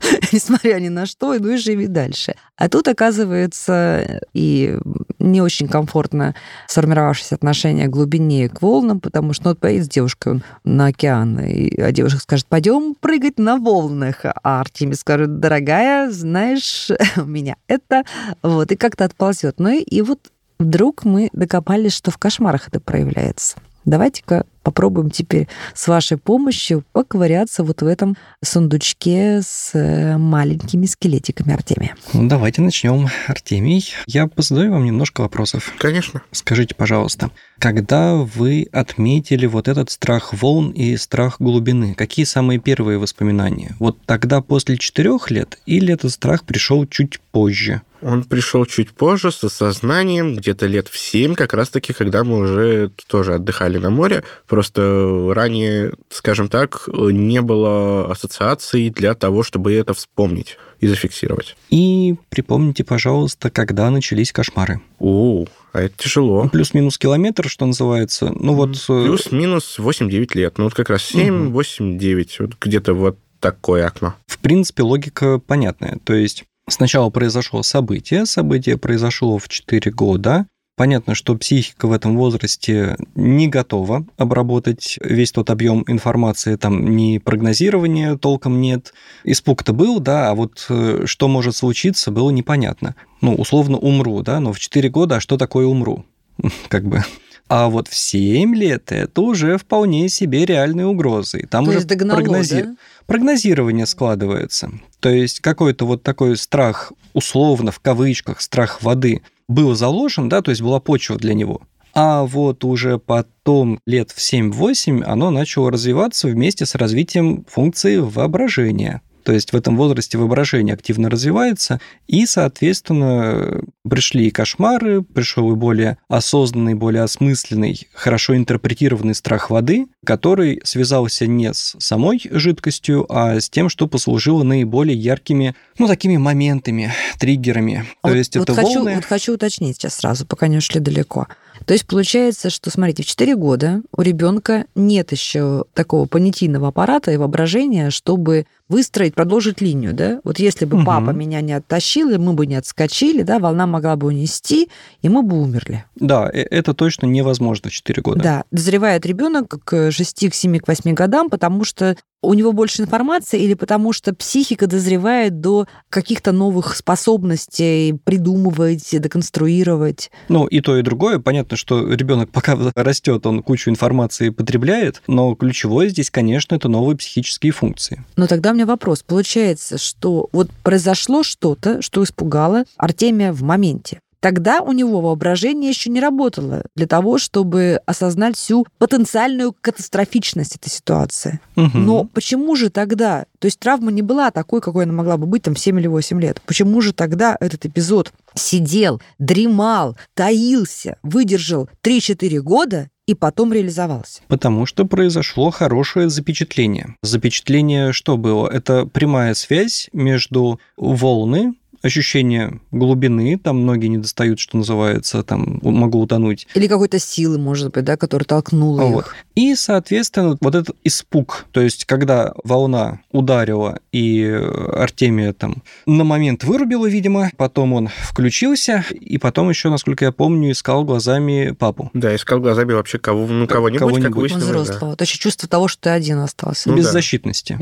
несмотря 0.32 0.78
ни 0.80 0.88
на 0.88 1.06
что, 1.06 1.34
ну 1.38 1.50
и 1.50 1.56
живи 1.56 1.86
дальше. 1.86 2.34
А 2.56 2.68
тут, 2.68 2.88
оказывается, 2.88 4.20
и 4.32 4.76
не 5.18 5.40
очень 5.40 5.68
комфортно 5.68 6.34
сформировавшееся 6.66 7.34
отношение 7.34 7.86
к 7.86 7.90
глубине, 7.90 8.48
к 8.48 8.62
волнам, 8.62 9.00
потому 9.00 9.32
что 9.32 9.44
ну, 9.44 9.50
вот 9.50 9.60
поедет 9.60 9.86
с 9.86 9.88
девушкой 9.88 10.42
на 10.64 10.86
океан, 10.86 11.40
и, 11.40 11.80
а 11.80 11.92
девушка 11.92 12.20
скажет, 12.20 12.46
пойдем 12.46 12.94
прыгать 12.94 13.38
на 13.38 13.56
волнах, 13.56 14.24
а 14.24 14.60
Артемий 14.60 14.96
скажет, 14.96 15.40
дорогая, 15.40 16.10
знаешь, 16.10 16.90
у 17.16 17.24
меня 17.24 17.56
это, 17.66 18.04
вот, 18.42 18.72
и 18.72 18.76
как-то 18.76 19.04
отползет. 19.04 19.58
Ну 19.58 19.70
и, 19.70 19.80
и 19.80 20.02
вот 20.02 20.30
Вдруг 20.58 21.04
мы 21.04 21.30
докопались, 21.32 21.92
что 21.92 22.10
в 22.10 22.18
кошмарах 22.18 22.66
это 22.68 22.80
проявляется. 22.80 23.58
Давайте-ка 23.84 24.44
попробуем 24.68 25.08
теперь 25.08 25.48
с 25.72 25.88
вашей 25.88 26.18
помощью 26.18 26.84
поковыряться 26.92 27.64
вот 27.64 27.80
в 27.80 27.86
этом 27.86 28.18
сундучке 28.44 29.40
с 29.40 29.70
э, 29.72 30.18
маленькими 30.18 30.84
скелетиками 30.84 31.54
Артемия. 31.54 31.96
Ну, 32.12 32.28
давайте 32.28 32.60
начнем, 32.60 33.08
Артемий. 33.28 33.94
Я 34.06 34.26
позадаю 34.26 34.72
вам 34.72 34.84
немножко 34.84 35.22
вопросов. 35.22 35.72
Конечно. 35.78 36.20
Скажите, 36.32 36.74
пожалуйста, 36.74 37.30
когда 37.58 38.14
вы 38.14 38.68
отметили 38.72 39.46
вот 39.46 39.68
этот 39.68 39.90
страх 39.90 40.32
волн 40.32 40.70
и 40.70 40.96
страх 40.96 41.36
глубины, 41.40 41.94
какие 41.94 42.24
самые 42.24 42.58
первые 42.58 42.98
воспоминания? 42.98 43.74
Вот 43.78 43.98
тогда 44.06 44.40
после 44.40 44.76
четырех 44.76 45.30
лет 45.30 45.58
или 45.66 45.92
этот 45.92 46.12
страх 46.12 46.44
пришел 46.44 46.86
чуть 46.86 47.20
позже? 47.32 47.82
Он 48.00 48.22
пришел 48.22 48.64
чуть 48.64 48.92
позже 48.92 49.32
с 49.32 49.42
осознанием, 49.42 50.36
где-то 50.36 50.66
лет 50.66 50.86
в 50.86 50.96
семь, 50.96 51.34
как 51.34 51.52
раз-таки, 51.52 51.92
когда 51.92 52.22
мы 52.22 52.38
уже 52.38 52.92
тоже 53.08 53.34
отдыхали 53.34 53.78
на 53.78 53.90
море. 53.90 54.22
Просто 54.46 55.32
ранее, 55.34 55.94
скажем 56.08 56.48
так, 56.48 56.88
не 56.88 57.42
было 57.42 58.10
ассоциаций 58.10 58.90
для 58.90 59.14
того, 59.14 59.42
чтобы 59.42 59.74
это 59.74 59.94
вспомнить 59.94 60.58
и 60.78 60.86
зафиксировать. 60.86 61.56
И 61.70 62.14
припомните, 62.28 62.84
пожалуйста, 62.84 63.50
когда 63.50 63.90
начались 63.90 64.30
кошмары. 64.30 64.80
О, 65.00 65.46
а 65.72 65.82
это 65.82 65.94
тяжело. 65.96 66.48
Плюс-минус 66.48 66.98
километр, 66.98 67.48
что 67.48 67.66
называется. 67.66 68.32
Ну 68.34 68.54
вот... 68.54 68.76
э, 68.88 69.04
Плюс-минус 69.04 69.76
8-9 69.78 70.30
лет. 70.34 70.58
Ну 70.58 70.64
вот 70.64 70.74
как 70.74 70.90
раз 70.90 71.02
7, 71.04 71.50
8, 71.50 71.98
9. 71.98 72.40
Вот 72.40 72.50
где-то 72.60 72.94
вот 72.94 73.18
такое 73.40 73.86
окно. 73.86 74.14
В 74.26 74.38
принципе, 74.38 74.82
логика 74.82 75.38
понятная. 75.38 75.98
То 76.04 76.14
есть 76.14 76.44
сначала 76.68 77.10
произошло 77.10 77.62
событие, 77.62 78.26
событие 78.26 78.76
произошло 78.76 79.38
в 79.38 79.48
4 79.48 79.90
года, 79.92 80.46
Понятно, 80.78 81.16
что 81.16 81.34
психика 81.34 81.88
в 81.88 81.92
этом 81.92 82.16
возрасте 82.16 82.96
не 83.16 83.48
готова 83.48 84.06
обработать 84.16 84.96
весь 85.02 85.32
тот 85.32 85.50
объем 85.50 85.82
информации, 85.88 86.54
там 86.54 86.94
ни 86.94 87.18
прогнозирования 87.18 88.16
толком 88.16 88.60
нет. 88.60 88.94
Испуг-то 89.24 89.72
был, 89.72 89.98
да, 89.98 90.30
а 90.30 90.36
вот 90.36 90.66
э, 90.68 91.02
что 91.06 91.26
может 91.26 91.56
случиться, 91.56 92.12
было 92.12 92.30
непонятно. 92.30 92.94
Ну, 93.20 93.34
условно, 93.34 93.76
умру, 93.76 94.22
да, 94.22 94.38
но 94.38 94.52
в 94.52 94.60
4 94.60 94.88
года, 94.88 95.16
а 95.16 95.20
что 95.20 95.36
такое 95.36 95.66
умру? 95.66 96.06
Как 96.68 96.86
бы 96.86 97.02
а 97.48 97.68
вот 97.70 97.88
в 97.88 97.96
7 97.96 98.54
лет 98.54 98.92
это 98.92 99.22
уже 99.22 99.58
вполне 99.58 100.08
себе 100.08 100.44
реальные 100.44 100.86
угрозы. 100.86 101.48
Там 101.50 101.64
То 101.64 101.70
уже 101.70 101.78
есть 101.78 101.88
догнало, 101.88 102.20
прогнози- 102.20 102.62
да? 102.62 102.76
прогнозирование 103.06 103.86
складывается. 103.86 104.70
То 105.00 105.08
есть 105.08 105.40
какой-то 105.40 105.86
вот 105.86 106.02
такой 106.02 106.36
страх, 106.36 106.92
условно, 107.14 107.72
в 107.72 107.80
кавычках, 107.80 108.42
страх 108.42 108.82
воды 108.82 109.22
был 109.48 109.74
заложен, 109.74 110.28
да, 110.28 110.42
то 110.42 110.50
есть 110.50 110.62
была 110.62 110.80
почва 110.80 111.16
для 111.16 111.34
него. 111.34 111.62
А 111.94 112.24
вот 112.24 112.64
уже 112.64 112.98
потом, 112.98 113.80
лет 113.86 114.10
в 114.10 114.18
7-8, 114.18 115.02
оно 115.02 115.30
начало 115.30 115.70
развиваться 115.70 116.28
вместе 116.28 116.66
с 116.66 116.74
развитием 116.74 117.44
функции 117.48 117.96
воображения. 117.96 119.02
То 119.28 119.34
есть 119.34 119.52
в 119.52 119.56
этом 119.56 119.76
возрасте 119.76 120.16
воображение 120.16 120.72
активно 120.72 121.10
развивается, 121.10 121.82
и, 122.06 122.24
соответственно, 122.24 123.60
пришли 123.86 124.28
и 124.28 124.30
кошмары, 124.30 125.02
пришел 125.02 125.52
и 125.52 125.54
более 125.54 125.98
осознанный, 126.08 126.72
более 126.72 127.02
осмысленный, 127.02 127.86
хорошо 127.92 128.38
интерпретированный 128.38 129.14
страх 129.14 129.50
воды, 129.50 129.84
который 130.02 130.62
связался 130.64 131.26
не 131.26 131.52
с 131.52 131.76
самой 131.78 132.22
жидкостью, 132.30 133.04
а 133.14 133.38
с 133.38 133.50
тем, 133.50 133.68
что 133.68 133.86
послужило 133.86 134.44
наиболее 134.44 134.96
яркими, 134.96 135.54
ну, 135.78 135.88
такими 135.88 136.16
моментами, 136.16 136.90
триггерами. 137.18 137.84
А 138.00 138.08
То 138.08 138.14
вот- 138.14 138.16
есть 138.16 138.34
вот 138.34 138.48
это 138.48 138.54
хочу, 138.54 138.76
волны... 138.76 138.94
вот 138.94 139.04
хочу 139.04 139.34
уточнить 139.34 139.76
сейчас 139.76 139.96
сразу, 139.96 140.24
пока 140.24 140.48
не 140.48 140.56
ушли 140.56 140.80
далеко. 140.80 141.26
То 141.66 141.74
есть 141.74 141.86
получается, 141.86 142.50
что, 142.50 142.70
смотрите, 142.70 143.02
в 143.02 143.06
4 143.06 143.36
года 143.36 143.82
у 143.96 144.02
ребенка 144.02 144.64
нет 144.74 145.12
еще 145.12 145.64
такого 145.74 146.06
понятийного 146.06 146.68
аппарата 146.68 147.10
и 147.10 147.16
воображения, 147.16 147.90
чтобы 147.90 148.46
выстроить, 148.68 149.14
продолжить 149.14 149.60
линию, 149.62 149.94
да? 149.94 150.20
Вот 150.24 150.38
если 150.38 150.66
бы 150.66 150.76
Мгм. 150.76 150.86
папа 150.86 151.10
меня 151.10 151.40
не 151.40 151.54
оттащил, 151.54 152.10
и 152.10 152.18
мы 152.18 152.34
бы 152.34 152.46
не 152.46 152.54
отскочили, 152.54 153.22
да, 153.22 153.38
волна 153.38 153.66
могла 153.66 153.96
бы 153.96 154.08
унести, 154.08 154.68
и 155.00 155.08
мы 155.08 155.22
бы 155.22 155.40
умерли. 155.40 155.84
Да, 155.96 156.28
э- 156.30 156.42
это 156.42 156.74
точно 156.74 157.06
невозможно 157.06 157.70
в 157.70 157.72
4 157.72 158.02
года. 158.02 158.20
Да, 158.22 158.44
дозревает 158.50 159.06
ребенок 159.06 159.58
к 159.64 159.90
6, 159.90 160.28
к 160.28 160.34
7, 160.34 160.58
к 160.58 160.68
8 160.68 160.92
годам, 160.94 161.30
потому 161.30 161.64
что 161.64 161.96
у 162.22 162.34
него 162.34 162.52
больше 162.52 162.82
информации 162.82 163.40
или 163.40 163.54
потому 163.54 163.92
что 163.92 164.14
психика 164.14 164.66
дозревает 164.66 165.40
до 165.40 165.66
каких-то 165.88 166.32
новых 166.32 166.76
способностей 166.76 167.94
придумывать, 168.04 168.88
деконструировать. 168.90 170.10
Ну, 170.28 170.46
и 170.46 170.60
то, 170.60 170.76
и 170.76 170.82
другое. 170.82 171.18
Понятно, 171.18 171.56
что 171.56 171.92
ребенок 171.92 172.30
пока 172.30 172.56
растет, 172.74 173.24
он 173.26 173.42
кучу 173.42 173.70
информации 173.70 174.30
потребляет, 174.30 175.02
но 175.06 175.34
ключевое 175.34 175.88
здесь, 175.88 176.10
конечно, 176.10 176.54
это 176.54 176.68
новые 176.68 176.96
психические 176.96 177.52
функции. 177.52 178.04
Но 178.16 178.26
тогда 178.26 178.50
у 178.50 178.54
меня 178.54 178.66
вопрос. 178.66 179.02
Получается, 179.02 179.78
что 179.78 180.28
вот 180.32 180.50
произошло 180.62 181.22
что-то, 181.22 181.82
что 181.82 182.02
испугало 182.02 182.64
Артемия 182.76 183.32
в 183.32 183.42
моменте. 183.42 184.00
Тогда 184.20 184.60
у 184.60 184.72
него 184.72 185.00
воображение 185.00 185.70
еще 185.70 185.90
не 185.90 186.00
работало 186.00 186.64
для 186.74 186.86
того, 186.86 187.18
чтобы 187.18 187.80
осознать 187.86 188.36
всю 188.36 188.66
потенциальную 188.78 189.54
катастрофичность 189.60 190.56
этой 190.56 190.70
ситуации. 190.70 191.40
Мгм. 191.54 191.86
Но 191.86 192.04
почему 192.04 192.56
же 192.56 192.70
тогда, 192.70 193.26
то 193.38 193.46
есть 193.46 193.60
травма 193.60 193.92
не 193.92 194.02
была 194.02 194.30
такой, 194.30 194.60
какой 194.60 194.84
она 194.84 194.92
могла 194.92 195.16
бы 195.16 195.26
быть 195.26 195.42
там 195.42 195.54
в 195.54 195.58
7 195.58 195.78
или 195.78 195.86
8 195.86 196.20
лет, 196.20 196.40
почему 196.46 196.80
же 196.80 196.92
тогда 196.92 197.36
этот 197.38 197.66
эпизод 197.66 198.12
сидел, 198.34 199.00
дремал, 199.18 199.96
таился, 200.14 200.96
выдержал 201.02 201.68
3-4 201.84 202.40
года 202.40 202.88
и 203.06 203.14
потом 203.14 203.52
реализовался? 203.52 204.20
Потому 204.28 204.66
что 204.66 204.84
произошло 204.84 205.50
хорошее 205.50 206.10
запечатление. 206.10 206.96
Запечатление 207.02 207.92
что 207.92 208.16
было? 208.16 208.48
Это 208.48 208.84
прямая 208.84 209.34
связь 209.34 209.88
между 209.92 210.60
волны, 210.76 211.54
ощущение 211.82 212.60
глубины, 212.70 213.38
там 213.38 213.62
многие 213.62 213.88
не 213.88 213.98
достают, 213.98 214.38
что 214.38 214.56
называется, 214.56 215.22
там 215.22 215.60
могу 215.62 216.00
утонуть. 216.00 216.46
Или 216.54 216.66
какой-то 216.66 216.98
силы, 216.98 217.38
может 217.38 217.72
быть, 217.72 217.84
да, 217.84 217.96
которая 217.96 218.24
толкнула 218.24 218.82
Вот. 218.82 219.06
их? 219.06 219.16
И, 219.34 219.54
соответственно, 219.54 220.36
вот 220.40 220.54
этот 220.54 220.76
испуг, 220.84 221.46
то 221.52 221.60
есть 221.60 221.84
когда 221.84 222.32
волна 222.44 223.00
ударила 223.12 223.78
и 223.92 224.24
Артемия 224.72 225.32
там 225.32 225.62
на 225.86 226.04
момент 226.04 226.44
вырубила, 226.44 226.86
видимо, 226.86 227.30
потом 227.36 227.72
он 227.72 227.88
включился, 227.88 228.84
и 228.90 229.18
потом 229.18 229.48
еще, 229.50 229.68
насколько 229.70 230.04
я 230.04 230.12
помню, 230.12 230.50
искал 230.52 230.84
глазами 230.84 231.54
папу. 231.58 231.90
Да, 231.94 232.14
искал 232.14 232.40
глазами 232.40 232.72
вообще 232.72 232.98
кого, 232.98 233.26
ну, 233.26 233.46
кого-нибудь, 233.46 233.78
как 233.80 233.88
Кого-нибудь. 233.88 234.16
выяснилось, 234.16 234.46
да. 234.46 234.62
взрослого. 234.62 234.96
То 234.96 235.02
есть 235.02 235.12
чувство 235.18 235.48
того, 235.48 235.68
что 235.68 235.82
ты 235.82 235.90
один 235.90 236.18
остался. 236.18 236.68
Ну 236.68 236.74
да. 236.74 236.80
беззащитности. 236.80 237.58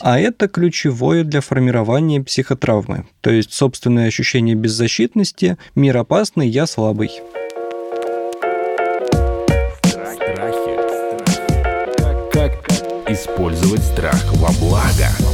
А 0.00 0.18
это 0.18 0.48
ключевое 0.48 1.24
для 1.24 1.40
формирования 1.40 2.22
психотравмы. 2.22 3.06
То 3.20 3.30
есть 3.30 3.39
собственное 3.48 4.08
ощущение 4.08 4.54
беззащитности, 4.54 5.56
мир 5.74 5.96
опасный, 5.96 6.48
я 6.48 6.66
слабый. 6.66 7.10
Страхи. 9.84 10.76
Как, 11.98 12.30
как 12.32 13.10
использовать 13.10 13.82
страх 13.82 14.24
во 14.34 14.50
благо? 14.60 15.29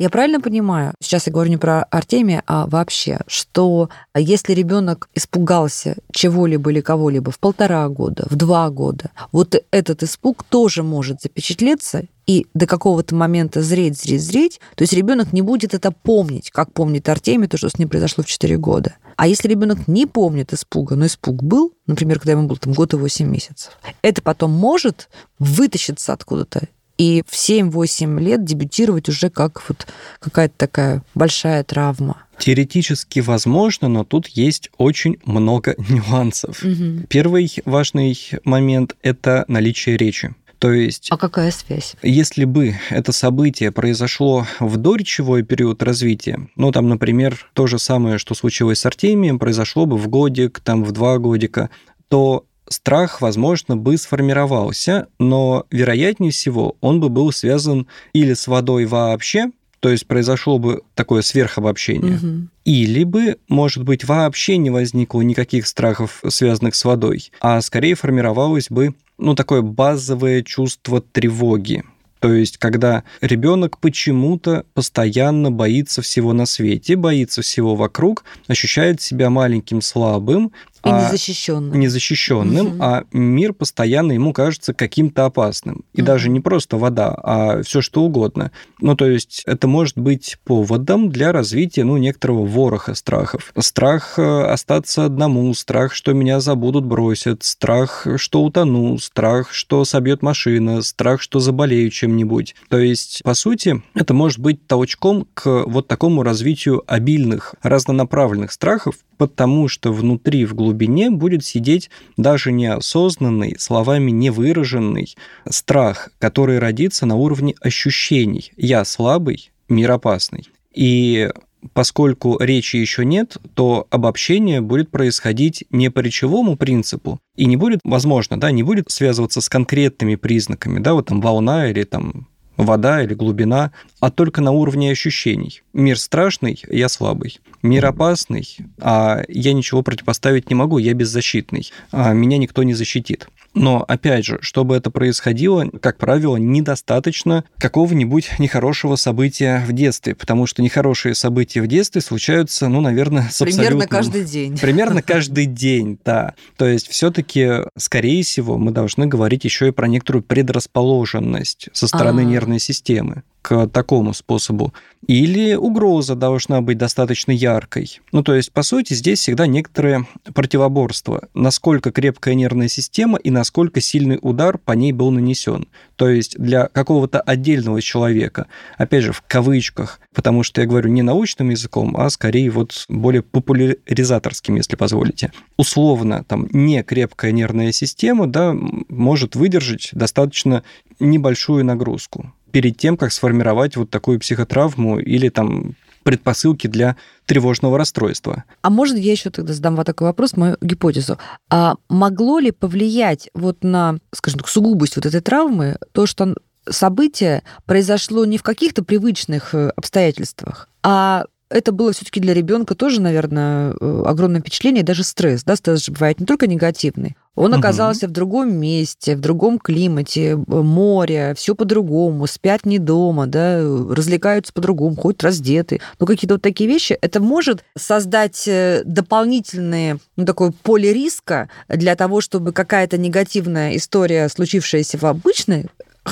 Я 0.00 0.08
правильно 0.08 0.40
понимаю, 0.40 0.94
сейчас 0.98 1.26
я 1.26 1.32
говорю 1.34 1.50
не 1.50 1.58
про 1.58 1.82
Артемия, 1.82 2.42
а 2.46 2.66
вообще, 2.66 3.20
что 3.26 3.90
если 4.16 4.54
ребенок 4.54 5.10
испугался 5.14 5.94
чего-либо 6.10 6.70
или 6.70 6.80
кого-либо 6.80 7.30
в 7.30 7.38
полтора 7.38 7.86
года, 7.90 8.26
в 8.30 8.34
два 8.34 8.70
года, 8.70 9.10
вот 9.30 9.62
этот 9.70 10.02
испуг 10.02 10.42
тоже 10.44 10.82
может 10.82 11.20
запечатлеться 11.20 12.04
и 12.26 12.46
до 12.54 12.66
какого-то 12.66 13.14
момента 13.14 13.60
зреть, 13.60 14.00
зреть, 14.00 14.22
зреть, 14.22 14.60
то 14.74 14.84
есть 14.84 14.94
ребенок 14.94 15.34
не 15.34 15.42
будет 15.42 15.74
это 15.74 15.90
помнить, 15.90 16.50
как 16.50 16.72
помнит 16.72 17.06
Артемий, 17.06 17.46
то, 17.46 17.58
что 17.58 17.68
с 17.68 17.78
ним 17.78 17.90
произошло 17.90 18.24
в 18.24 18.26
4 18.26 18.56
года. 18.56 18.94
А 19.16 19.26
если 19.26 19.48
ребенок 19.48 19.86
не 19.86 20.06
помнит 20.06 20.54
испуга, 20.54 20.96
но 20.96 21.04
испуг 21.04 21.42
был, 21.42 21.74
например, 21.86 22.20
когда 22.20 22.32
ему 22.32 22.46
был 22.46 22.56
там 22.56 22.72
год 22.72 22.94
и 22.94 22.96
8 22.96 23.28
месяцев, 23.28 23.78
это 24.00 24.22
потом 24.22 24.50
может 24.50 25.10
вытащиться 25.38 26.14
откуда-то 26.14 26.68
и 27.00 27.22
в 27.26 27.32
7-8 27.32 28.20
лет 28.20 28.44
дебютировать 28.44 29.08
уже 29.08 29.30
как 29.30 29.66
вот 29.70 29.86
какая-то 30.18 30.54
такая 30.58 31.02
большая 31.14 31.64
травма. 31.64 32.24
Теоретически 32.38 33.20
возможно, 33.20 33.88
но 33.88 34.04
тут 34.04 34.28
есть 34.28 34.70
очень 34.76 35.16
много 35.24 35.74
нюансов. 35.88 36.62
Первый 37.08 37.50
важный 37.64 38.18
момент– 38.44 38.96
это 39.02 39.46
наличие 39.48 39.96
речи. 39.96 40.34
То 40.58 40.72
есть 40.72 41.08
А 41.10 41.16
какая 41.16 41.50
связь? 41.52 41.96
Если 42.02 42.44
бы 42.44 42.74
это 42.90 43.12
событие 43.12 43.72
произошло 43.72 44.46
в 44.58 44.76
доречевой 44.76 45.42
период 45.42 45.82
развития, 45.82 46.50
ну, 46.56 46.70
там, 46.70 46.90
например, 46.90 47.46
то 47.54 47.66
же 47.66 47.78
самое, 47.78 48.18
что 48.18 48.34
случилось 48.34 48.80
с 48.80 48.84
Артемием, 48.84 49.38
произошло 49.38 49.86
бы 49.86 49.96
в 49.96 50.08
годик, 50.08 50.60
там, 50.60 50.84
в 50.84 50.92
два 50.92 51.16
годика, 51.16 51.70
то 52.08 52.44
страх, 52.70 53.20
возможно, 53.20 53.76
бы 53.76 53.98
сформировался, 53.98 55.08
но, 55.18 55.66
вероятнее 55.70 56.30
всего, 56.30 56.76
он 56.80 57.00
бы 57.00 57.08
был 57.08 57.32
связан 57.32 57.86
или 58.12 58.32
с 58.32 58.46
водой 58.46 58.86
вообще, 58.86 59.50
то 59.80 59.88
есть 59.88 60.06
произошло 60.06 60.58
бы 60.58 60.82
такое 60.94 61.22
сверхобобщение. 61.22 62.14
Мгм. 62.14 62.50
Или 62.64 63.04
бы, 63.04 63.38
может 63.48 63.82
быть, 63.84 64.04
вообще 64.04 64.56
не 64.56 64.70
возникло 64.70 65.20
никаких 65.22 65.66
страхов, 65.66 66.22
связанных 66.28 66.74
с 66.74 66.84
водой, 66.84 67.32
а 67.40 67.60
скорее 67.60 67.94
формировалось 67.94 68.68
бы, 68.70 68.94
ну, 69.18 69.34
такое 69.34 69.62
базовое 69.62 70.42
чувство 70.42 71.00
тревоги. 71.00 71.82
То 72.20 72.34
есть, 72.34 72.58
когда 72.58 73.02
ребенок 73.22 73.78
почему-то 73.78 74.66
постоянно 74.74 75.50
боится 75.50 76.02
всего 76.02 76.34
на 76.34 76.44
свете, 76.44 76.96
боится 76.96 77.40
всего 77.40 77.74
вокруг, 77.74 78.24
ощущает 78.46 79.00
себя 79.00 79.30
маленьким, 79.30 79.80
слабым, 79.80 80.52
И 80.84 80.88
а- 80.88 81.06
незащищенным. 81.06 81.78
незащищенным, 81.78 82.66
Мгм. 82.68 82.82
а 82.82 83.04
мир 83.12 83.52
постоянно 83.52 84.12
ему 84.12 84.32
кажется 84.32 84.72
каким-то 84.72 85.26
опасным. 85.26 85.84
И 85.92 86.00
Мгм. 86.00 86.06
даже 86.06 86.28
не 86.30 86.40
просто 86.40 86.76
вода, 86.76 87.08
а 87.22 87.62
все 87.62 87.80
что 87.82 88.02
угодно. 88.02 88.50
Ну, 88.80 88.96
то 88.96 89.06
есть 89.06 89.42
это 89.46 89.68
может 89.68 89.98
быть 89.98 90.38
поводом 90.44 91.10
для 91.10 91.32
развития, 91.32 91.84
ну, 91.84 91.96
некоторого 91.98 92.46
вороха 92.46 92.94
страхов. 92.94 93.52
Страх 93.58 94.18
э, 94.18 94.42
остаться 94.44 95.04
одному, 95.04 95.52
страх, 95.54 95.92
что 95.94 96.12
меня 96.12 96.40
забудут, 96.40 96.84
бросят, 96.86 97.42
страх, 97.44 98.06
что 98.16 98.42
утону, 98.42 98.98
страх, 98.98 99.52
что 99.52 99.84
собьет 99.84 100.22
машина, 100.22 100.82
страх, 100.82 101.20
что 101.20 101.40
заболею 101.40 101.90
чем-нибудь. 101.90 102.54
То 102.68 102.78
есть, 102.78 103.20
по 103.24 103.34
сути, 103.34 103.82
это 103.94 104.14
может 104.14 104.38
быть 104.38 104.66
толчком 104.66 105.26
к 105.34 105.64
вот 105.66 105.88
такому 105.88 106.22
развитию 106.22 106.82
обильных, 106.86 107.54
разнонаправленных 107.62 108.52
страхов, 108.52 108.94
потому 109.18 109.68
что 109.68 109.92
внутри, 109.92 110.46
в 110.46 110.54
глубине 110.54 110.69
будет 111.10 111.44
сидеть 111.44 111.90
даже 112.16 112.52
неосознанный, 112.52 113.56
словами 113.58 114.10
невыраженный 114.10 115.14
страх, 115.48 116.10
который 116.18 116.58
родится 116.58 117.06
на 117.06 117.16
уровне 117.16 117.54
ощущений. 117.60 118.52
Я 118.56 118.84
слабый, 118.84 119.50
мир 119.68 119.92
опасный. 119.92 120.48
И 120.74 121.30
поскольку 121.72 122.38
речи 122.38 122.76
еще 122.76 123.04
нет, 123.04 123.36
то 123.54 123.86
обобщение 123.90 124.60
будет 124.60 124.90
происходить 124.90 125.64
не 125.70 125.90
по 125.90 126.00
речевому 126.00 126.56
принципу, 126.56 127.18
и 127.36 127.46
не 127.46 127.56
будет, 127.56 127.80
возможно, 127.84 128.38
да, 128.38 128.50
не 128.50 128.62
будет 128.62 128.90
связываться 128.90 129.40
с 129.40 129.48
конкретными 129.48 130.14
признаками, 130.16 130.78
да, 130.78 130.94
вот 130.94 131.06
там 131.06 131.20
волна 131.20 131.70
или 131.70 131.84
там 131.84 132.28
вода 132.56 133.02
или 133.02 133.14
глубина, 133.14 133.72
а 134.00 134.10
только 134.10 134.40
на 134.40 134.50
уровне 134.52 134.90
ощущений. 134.90 135.62
Мир 135.72 135.98
страшный, 135.98 136.62
я 136.68 136.88
слабый. 136.88 137.40
Мир 137.62 137.86
опасный, 137.86 138.56
а 138.78 139.22
я 139.28 139.52
ничего 139.52 139.82
противопоставить 139.82 140.48
не 140.50 140.54
могу, 140.54 140.78
я 140.78 140.94
беззащитный. 140.94 141.70
А 141.92 142.12
меня 142.12 142.38
никто 142.38 142.62
не 142.62 142.74
защитит. 142.74 143.28
Но, 143.54 143.84
опять 143.86 144.24
же, 144.24 144.38
чтобы 144.42 144.76
это 144.76 144.90
происходило, 144.90 145.66
как 145.82 145.96
правило, 145.98 146.36
недостаточно 146.36 147.44
какого-нибудь 147.58 148.38
нехорошего 148.38 148.96
события 148.96 149.64
в 149.66 149.72
детстве, 149.72 150.14
потому 150.14 150.46
что 150.46 150.62
нехорошие 150.62 151.14
события 151.14 151.60
в 151.60 151.66
детстве 151.66 152.00
случаются, 152.00 152.68
ну, 152.68 152.80
наверное, 152.80 153.28
с 153.30 153.38
Примерно 153.38 153.84
абсолютным- 153.84 153.88
каждый 153.88 154.24
день. 154.24 154.58
Примерно 154.58 155.02
каждый 155.02 155.46
день, 155.46 155.98
да. 156.04 156.34
То 156.56 156.66
есть 156.66 156.88
все-таки, 156.88 157.62
скорее 157.76 158.22
всего, 158.22 158.56
мы 158.56 158.70
должны 158.70 159.06
говорить 159.06 159.44
еще 159.44 159.68
и 159.68 159.72
про 159.72 159.88
некоторую 159.88 160.22
предрасположенность 160.22 161.68
со 161.72 161.86
стороны 161.88 162.20
А. 162.20 162.24
нервной 162.24 162.60
системы 162.60 163.22
к 163.42 163.66
такому 163.68 164.14
способу. 164.14 164.72
Или 165.06 165.54
угроза 165.54 166.14
должна 166.14 166.60
быть 166.60 166.78
достаточно 166.78 167.32
яркой. 167.32 168.00
Ну, 168.12 168.22
то 168.22 168.34
есть, 168.34 168.52
по 168.52 168.62
сути, 168.62 168.92
здесь 168.92 169.20
всегда 169.20 169.46
некоторое 169.46 170.06
противоборство. 170.34 171.28
Насколько 171.34 171.90
крепкая 171.90 172.34
нервная 172.34 172.68
система 172.68 173.18
и 173.18 173.30
насколько 173.30 173.80
сильный 173.80 174.18
удар 174.20 174.58
по 174.58 174.72
ней 174.72 174.92
был 174.92 175.10
нанесен. 175.10 175.68
То 175.96 176.08
есть, 176.08 176.38
для 176.38 176.68
какого-то 176.68 177.20
отдельного 177.20 177.80
человека, 177.80 178.46
опять 178.76 179.04
же, 179.04 179.12
в 179.12 179.22
кавычках, 179.26 180.00
потому 180.14 180.42
что 180.42 180.60
я 180.60 180.66
говорю 180.66 180.90
не 180.90 181.02
научным 181.02 181.50
языком, 181.50 181.96
а 181.96 182.10
скорее 182.10 182.50
вот 182.50 182.84
более 182.88 183.22
популяризаторским, 183.22 184.56
если 184.56 184.76
позволите. 184.76 185.32
Условно, 185.56 186.24
там, 186.24 186.46
не 186.52 186.82
крепкая 186.82 187.32
нервная 187.32 187.72
система, 187.72 188.26
да, 188.26 188.54
может 188.88 189.34
выдержать 189.34 189.90
достаточно 189.92 190.62
небольшую 191.00 191.64
нагрузку 191.64 192.32
перед 192.50 192.76
тем, 192.76 192.96
как 192.96 193.12
сформировать 193.12 193.76
вот 193.76 193.90
такую 193.90 194.20
психотравму 194.20 194.98
или 194.98 195.28
там 195.28 195.74
предпосылки 196.02 196.66
для 196.66 196.96
тревожного 197.26 197.78
расстройства. 197.78 198.44
А 198.62 198.70
может, 198.70 198.96
я 198.96 199.12
еще 199.12 199.30
тогда 199.30 199.52
задам 199.52 199.76
вот 199.76 199.86
такой 199.86 200.08
вопрос, 200.08 200.36
мою 200.36 200.56
гипотезу. 200.60 201.18
А 201.50 201.74
могло 201.88 202.38
ли 202.38 202.50
повлиять 202.50 203.28
вот 203.34 203.62
на, 203.62 203.98
скажем 204.12 204.40
так, 204.40 204.48
сугубость 204.48 204.96
вот 204.96 205.06
этой 205.06 205.20
травмы 205.20 205.76
то, 205.92 206.06
что 206.06 206.34
событие 206.68 207.42
произошло 207.66 208.24
не 208.24 208.38
в 208.38 208.42
каких-то 208.42 208.82
привычных 208.82 209.54
э, 209.54 209.70
обстоятельствах, 209.76 210.68
а 210.82 211.24
это 211.50 211.72
было 211.72 211.92
все-таки 211.92 212.20
для 212.20 212.32
ребенка 212.32 212.74
тоже, 212.74 213.00
наверное, 213.00 213.74
э, 213.78 214.02
огромное 214.06 214.40
впечатление, 214.40 214.84
даже 214.84 215.02
стресс. 215.02 215.42
Да, 215.42 215.56
стресс 215.56 215.84
же 215.84 215.92
бывает 215.92 216.20
не 216.20 216.26
только 216.26 216.46
негативный. 216.46 217.16
Он 217.40 217.54
оказался 217.54 218.06
в 218.06 218.10
другом 218.10 218.54
месте, 218.54 219.16
в 219.16 219.20
другом 219.20 219.58
климате, 219.58 220.36
море, 220.36 221.34
все 221.36 221.54
по-другому, 221.54 222.26
спят 222.26 222.66
не 222.66 222.78
дома, 222.78 223.26
да, 223.26 223.60
развлекаются 223.60 224.52
по-другому, 224.52 224.94
ходят 224.96 225.22
раздеты. 225.22 225.80
Ну, 225.98 226.06
какие-то 226.06 226.34
вот 226.34 226.42
такие 226.42 226.68
вещи. 226.68 226.98
Это 227.00 227.20
может 227.20 227.64
создать 227.76 228.46
э, 228.46 228.82
дополнительные, 228.84 229.98
ну, 230.16 230.26
такое 230.26 230.52
поле 230.62 230.92
риска 230.92 231.48
для 231.68 231.96
того, 231.96 232.20
чтобы 232.20 232.52
какая-то 232.52 232.98
негативная 232.98 233.76
история, 233.76 234.28
случившаяся 234.28 234.98
в 234.98 235.04
обычных 235.04 235.66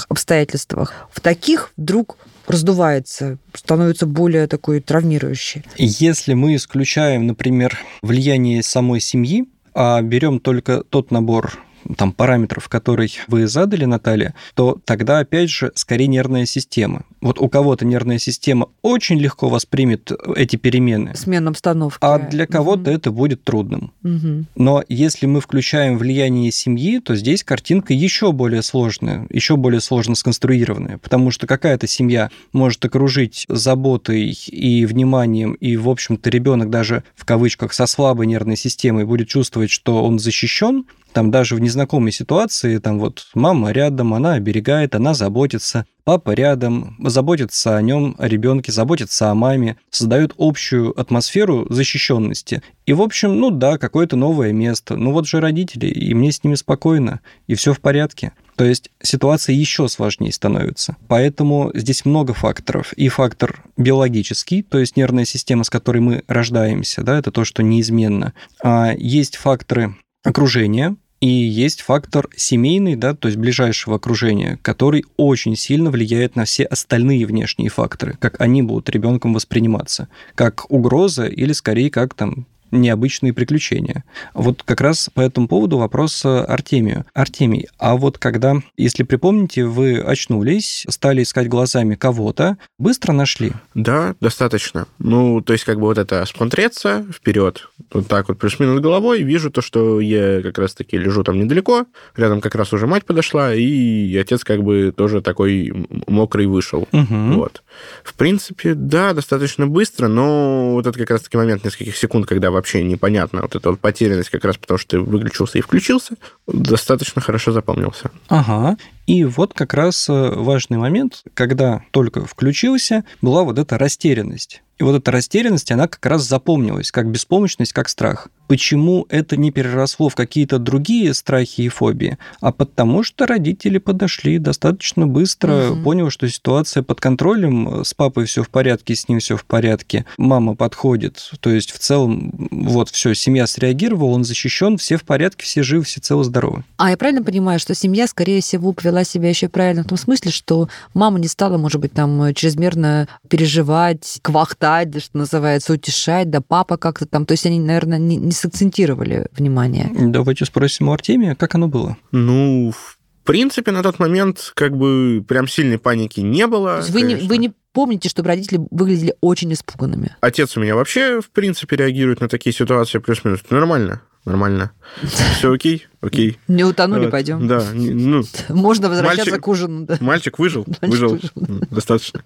обстоятельствах, 0.09 0.95
в 1.11 1.21
таких 1.21 1.73
вдруг 1.77 2.17
раздувается, 2.47 3.39
становится 3.53 4.07
более 4.07 4.47
такой 4.47 4.81
травмирующей. 4.81 5.65
Если 5.77 6.35
мы 6.35 6.57
исключаем, 6.57 7.27
например, 7.27 7.79
влияние 8.03 8.63
самой 8.63 9.01
семьи, 9.01 9.47
а 9.81 10.03
берем 10.03 10.41
только 10.41 10.83
тот 10.83 11.13
набор 11.13 11.53
там, 11.97 12.13
параметров, 12.13 12.69
который 12.69 13.13
вы 13.29 13.47
задали, 13.47 13.85
Наталья, 13.85 14.35
то 14.55 14.81
тогда, 14.85 15.19
опять 15.19 15.51
же, 15.51 15.73
скорее 15.75 16.07
нервная 16.07 16.47
система. 16.47 17.05
Вот 17.21 17.41
у 17.41 17.49
кого-то 17.49 17.85
нервная 17.85 18.19
система 18.19 18.69
очень 18.83 19.19
легко 19.19 19.49
воспримет 19.49 20.13
эти 20.37 20.57
перемены, 20.57 21.15
Смена 21.17 21.51
обстановки. 21.51 21.99
а 22.01 22.19
для 22.19 22.47
кого-то 22.47 22.91
это 22.91 23.11
будет 23.11 23.43
трудным. 23.45 23.93
Мгм. 24.03 24.47
Но 24.55 24.85
если 24.89 25.27
мы 25.27 25.41
включаем 25.41 25.99
влияние 25.99 26.53
семьи, 26.53 27.01
то 27.01 27.17
здесь 27.17 27.43
картинка 27.43 27.93
еще 27.93 28.33
более 28.33 28.63
сложная, 28.63 29.27
еще 29.31 29.57
более 29.57 29.81
сложно 29.81 30.15
сконструированная, 30.15 30.99
потому 30.99 31.31
что 31.31 31.47
какая-то 31.47 31.87
семья 31.87 32.31
может 32.53 32.85
окружить 32.85 33.45
заботой 33.49 34.31
и 34.31 34.87
вниманием, 34.87 35.55
и, 35.55 35.77
в 35.77 35.89
общем-то, 35.89 36.31
ребенок 36.31 36.71
даже 36.71 37.03
в 37.17 37.25
кавычках 37.25 37.73
со 37.73 37.87
слабой 37.87 38.27
нервной 38.27 38.57
системой 38.57 39.05
будет 39.05 39.29
чувствовать, 39.29 39.71
что 39.71 40.05
он 40.05 40.19
защищен, 40.19 40.85
там 41.19 41.33
даже 41.33 41.57
в 41.57 41.61
незнакомой 41.61 42.13
ситуации, 42.13 42.79
там 42.79 43.01
вот 43.01 43.27
мама 43.35 43.73
рядом, 43.73 44.15
она 44.15 44.35
оберегает, 44.35 44.95
она 44.95 45.15
заботится, 45.15 45.85
папа 46.05 46.31
рядом, 46.31 46.97
заботится 47.05 47.77
о 47.77 47.83
нем, 47.83 48.15
о 48.21 48.29
ребенке, 48.29 48.71
заботится 48.71 49.29
о 49.29 49.35
маме, 49.35 49.79
создает 49.91 50.33
общую 50.39 50.97
атмосферу 50.97 51.67
защищенности. 51.71 52.63
И, 52.87 52.93
в 52.93 53.03
общем, 53.03 53.35
ну 53.41 53.51
да, 53.51 53.79
какое-то 53.79 54.15
новое 54.15 54.53
место. 54.53 54.95
Ну 54.95 55.11
вот 55.11 55.27
же 55.27 55.41
родители, 55.41 55.87
и 55.87 56.15
мне 56.15 56.31
с 56.31 56.45
ними 56.45 56.55
спокойно, 56.55 57.19
и 57.49 57.57
все 57.57 57.73
в 57.73 57.81
порядке. 57.81 58.31
То 58.55 58.65
есть 58.65 58.93
ситуация 59.03 59.57
еще 59.57 59.89
сложнее 59.89 60.33
становится. 60.33 60.95
Поэтому 61.09 61.73
здесь 61.75 62.05
много 62.05 62.33
факторов. 62.33 62.93
И 62.93 63.09
фактор 63.09 63.65
биологический, 63.77 64.63
то 64.63 64.79
есть 64.79 64.97
нервная 64.97 65.25
система, 65.25 65.65
с 65.65 65.71
которой 65.71 65.99
мы 65.99 66.23
рождаемся, 66.29 67.03
да, 67.03 67.19
это 67.19 67.33
то, 67.33 67.45
что 67.45 67.65
неизменно. 67.65 68.35
А 68.63 68.93
есть 68.97 69.35
факторы 69.35 69.97
окружения, 70.25 70.97
и 71.21 71.29
есть 71.29 71.83
фактор 71.83 72.29
семейный, 72.37 72.97
да, 72.97 73.15
то 73.15 73.29
есть 73.29 73.39
ближайшего 73.39 73.97
окружения, 73.97 74.59
который 74.63 75.05
очень 75.17 75.57
сильно 75.57 75.91
влияет 75.91 76.37
на 76.37 76.45
все 76.45 76.65
остальные 76.65 77.27
внешние 77.27 77.71
факторы, 77.71 78.17
как 78.21 78.41
они 78.41 78.63
будут 78.63 78.89
ребенком 78.91 79.35
восприниматься, 79.35 80.09
как 80.35 80.71
угроза 80.71 81.27
или 81.27 81.53
скорее 81.53 81.91
как 81.91 82.15
там 82.15 82.47
необычные 82.71 83.33
приключения. 83.33 84.05
Вот 84.35 84.63
как 84.63 84.81
раз 84.81 85.11
по 85.13 85.21
этому 85.21 85.49
поводу 85.49 85.79
вопрос 85.79 86.25
э, 86.25 86.29
Артемию. 86.29 87.05
Артемий, 87.15 87.69
а 87.79 87.97
вот 87.97 88.19
когда, 88.19 88.57
если 88.77 89.03
припомните, 89.03 89.65
вы 89.65 89.99
очнулись, 89.99 90.85
стали 90.89 91.23
искать 91.23 91.49
глазами 91.49 91.95
кого-то, 91.95 92.59
быстро 92.79 93.13
нашли? 93.13 93.53
Да, 93.75 94.15
достаточно. 94.21 94.87
Ну, 94.99 95.41
то 95.41 95.53
есть, 95.53 95.65
как 95.65 95.77
бы 95.77 95.87
вот 95.87 95.99
это 95.99 96.23
осмотреться 96.23 97.07
вперед, 97.13 97.69
вот 97.93 98.09
так 98.09 98.29
вот 98.29 98.39
плюс-минус 98.39 98.81
головой, 98.81 99.23
вижу 99.23 99.51
то, 99.51 99.61
что 99.61 100.01
я 100.01 100.43
как 100.43 100.59
раз-таки 100.59 100.97
лежу 100.97 101.23
там 101.25 101.39
недалеко, 101.39 101.87
рядом 102.17 102.41
как 102.41 102.55
раз 102.55 102.73
уже 102.73 102.87
мать 102.87 103.05
подошла, 103.05 103.55
и 103.55 104.17
отец 104.17 104.45
как 104.45 104.63
бы 104.63 104.93
тоже 104.97 105.21
такой 105.23 105.73
мокрый 106.07 106.47
вышел. 106.47 106.89
Угу. 106.93 107.33
Вот. 107.35 107.63
В 108.03 108.15
принципе, 108.15 108.75
да, 108.75 109.13
достаточно 109.13 109.67
быстро, 109.67 110.09
но 110.09 110.73
вот 110.73 110.87
это 110.87 110.99
как 110.99 111.11
раз-таки 111.11 111.37
момент 111.37 111.65
нескольких 111.65 111.97
секунд, 111.97 112.27
когда 112.27 112.51
вообще 112.59 112.85
непонятно. 112.85 113.43
Вот 113.43 113.57
эта 113.57 113.71
вот 113.71 113.81
потерянность 113.81 114.31
как 114.31 114.45
раз 114.45 114.57
потому, 114.57 114.79
что 114.79 114.91
ты 114.91 115.01
выключился 115.01 115.59
и 115.59 115.63
включился, 115.63 116.15
достаточно 116.47 117.23
хорошо 117.23 117.53
запомнился. 117.53 118.11
Ага. 118.29 118.77
И 119.07 119.25
вот 119.25 119.55
как 119.55 119.73
раз 119.75 120.09
э, 120.09 120.13
важный 120.13 120.77
момент, 120.77 121.23
когда 121.35 121.83
только 121.93 122.27
включился, 122.27 123.05
была 123.23 123.43
вот 123.43 123.59
эта 123.59 123.79
растерянность. 123.79 124.63
И 124.79 124.85
вот 124.85 124.95
эта 124.95 125.11
растерянность, 125.11 125.73
она 125.73 125.89
как 125.89 126.05
раз 126.05 126.23
запомнилась, 126.23 126.93
как 126.93 127.11
беспомощность, 127.11 127.73
как 127.73 127.89
страх. 127.89 128.29
Почему 128.49 129.05
это 129.11 129.37
не 129.37 129.51
переросло 129.51 130.09
в 130.09 130.15
какие-то 130.15 130.59
другие 130.59 131.13
страхи 131.13 131.61
и 131.61 131.69
фобии? 131.69 132.17
А 132.41 132.51
потому 132.51 133.03
что 133.03 133.27
родители 133.27 133.77
подошли 133.77 134.39
достаточно 134.39 135.07
быстро, 135.07 135.73
угу. 135.73 135.83
поняли, 135.83 136.09
что 136.09 136.27
ситуация 136.29 136.83
под 136.83 136.99
контролем, 136.99 137.85
с 137.85 137.93
папой 137.93 138.25
все 138.25 138.43
в 138.43 138.49
порядке, 138.49 138.97
с 138.97 139.07
ним 139.07 139.19
все 139.19 139.37
в 139.37 139.45
порядке, 139.45 140.07
мама 140.17 140.55
подходит. 140.55 141.31
То 141.41 141.51
есть 141.51 141.73
в 141.73 141.79
целом 141.79 142.49
вот 142.51 142.89
все, 142.89 143.15
семья 143.15 143.47
среагировала, 143.47 144.13
он 144.13 144.25
защищен, 144.25 144.79
все 144.79 144.97
в 144.97 145.03
порядке, 145.03 145.45
все 145.45 145.63
живы, 145.63 145.85
все 145.85 146.01
целы, 146.01 146.25
здоровы. 146.25 146.65
А 146.79 146.91
я 146.91 146.97
правильно 146.97 147.23
понимаю, 147.23 147.61
что 147.61 147.75
семья, 147.75 148.07
скорее 148.07 148.41
всего, 148.41 148.73
повела 148.73 149.05
себя 149.05 149.29
еще 149.29 149.51
правильно 149.51 149.85
в 149.85 149.89
том 149.89 149.99
смысле, 149.99 150.31
что 150.31 150.71
мама 150.95 151.19
не 151.19 151.29
стала, 151.29 151.59
может 151.59 151.83
быть, 151.83 151.93
там 151.93 152.33
чрезмерно 152.33 153.09
переживать, 153.29 154.21
квахтать, 154.23 155.03
что 155.03 155.19
называется, 155.19 155.75
утешать, 155.75 156.31
да 156.31 156.41
папа 156.41 156.79
как-то 156.79 157.05
там. 157.05 157.27
То 157.27 157.33
есть 157.33 157.45
они, 157.45 157.61
наверное, 157.61 157.99
не, 157.99 158.17
не 158.17 158.33
сакцентировали 158.39 159.27
внимание. 159.33 159.91
Давайте 159.95 160.45
спросим 160.45 160.89
у 160.89 160.93
Артемия, 160.93 161.35
как 161.35 161.55
оно 161.55 161.69
было? 161.69 161.97
Ну, 162.13 162.73
в 162.73 162.99
принципе, 163.25 163.73
на 163.73 163.83
тот 163.83 163.99
момент 163.99 164.53
как 164.55 164.77
бы 164.77 165.25
прям 165.27 165.47
сильной 165.47 165.79
паники 165.79 166.21
не 166.21 166.47
было. 166.47 166.83
Вы 166.89 167.03
не, 167.03 167.15
вы 167.17 167.37
не 167.37 167.53
помните, 167.73 168.09
чтобы 168.09 168.29
родители 168.29 168.61
выглядели 168.71 169.15
очень 169.21 169.53
испуганными? 169.53 170.17
Отец 170.21 170.57
у 170.57 170.61
меня 170.61 170.75
вообще, 170.75 171.21
в 171.21 171.31
принципе, 171.31 171.77
реагирует 171.77 172.21
на 172.21 172.29
такие 172.29 172.55
ситуации 172.55 172.99
плюс-минус. 172.99 173.41
Нормально 173.51 174.03
нормально. 174.29 174.71
Все 175.03 175.53
окей, 175.53 175.87
окей. 176.01 176.39
Не 176.47 176.65
утонули, 176.65 177.05
вот, 177.05 177.11
пойдем. 177.11 177.49
Да, 177.49 177.65
ну, 177.73 178.23
Можно 178.49 178.89
возвращаться 178.89 179.31
мальчик, 179.31 179.45
к 179.45 179.49
ужину. 179.49 179.87
Да. 179.87 179.97
Мальчик 180.01 180.39
выжил, 180.39 180.67
мальчик 180.67 180.89
выжил, 180.89 181.19
выжил. 181.35 181.65
достаточно. 181.71 182.25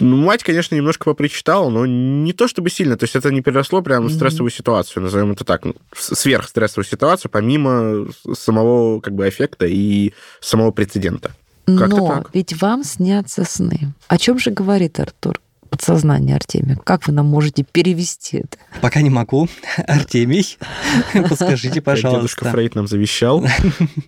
Ну, 0.00 0.16
мать, 0.16 0.44
конечно, 0.44 0.74
немножко 0.74 1.04
попричитала, 1.04 1.70
но 1.70 1.86
не 1.86 2.32
то 2.32 2.48
чтобы 2.48 2.70
сильно, 2.70 2.96
то 2.96 3.04
есть 3.04 3.16
это 3.16 3.30
не 3.30 3.40
переросло 3.40 3.80
прямо 3.82 4.08
в 4.08 4.12
стрессовую 4.12 4.50
mm-hmm. 4.50 4.56
ситуацию, 4.56 5.02
назовем 5.02 5.32
это 5.32 5.44
так, 5.44 5.64
ну, 5.64 5.74
сверхстрессовую 5.94 6.84
ситуацию, 6.84 7.30
помимо 7.30 8.08
самого 8.34 9.00
как 9.00 9.14
бы 9.14 9.28
эффекта 9.28 9.66
и 9.66 10.12
самого 10.40 10.70
прецедента. 10.70 11.32
Как-то 11.66 11.96
Но 11.96 12.08
так. 12.08 12.30
ведь 12.34 12.60
вам 12.60 12.84
снятся 12.84 13.44
сны. 13.44 13.94
О 14.08 14.18
чем 14.18 14.38
же 14.38 14.50
говорит 14.50 15.00
Артур? 15.00 15.40
Подсознание, 15.74 16.36
Артемий? 16.36 16.76
Как 16.76 17.08
вы 17.08 17.12
нам 17.12 17.26
можете 17.26 17.64
перевести 17.64 18.38
это? 18.38 18.58
Пока 18.80 19.02
не 19.02 19.10
могу. 19.10 19.48
Артемий, 19.88 20.56
подскажите, 21.12 21.80
пожалуйста. 21.80 22.20
Дедушка 22.20 22.44
Фрейд 22.50 22.76
нам 22.76 22.86
завещал. 22.86 23.44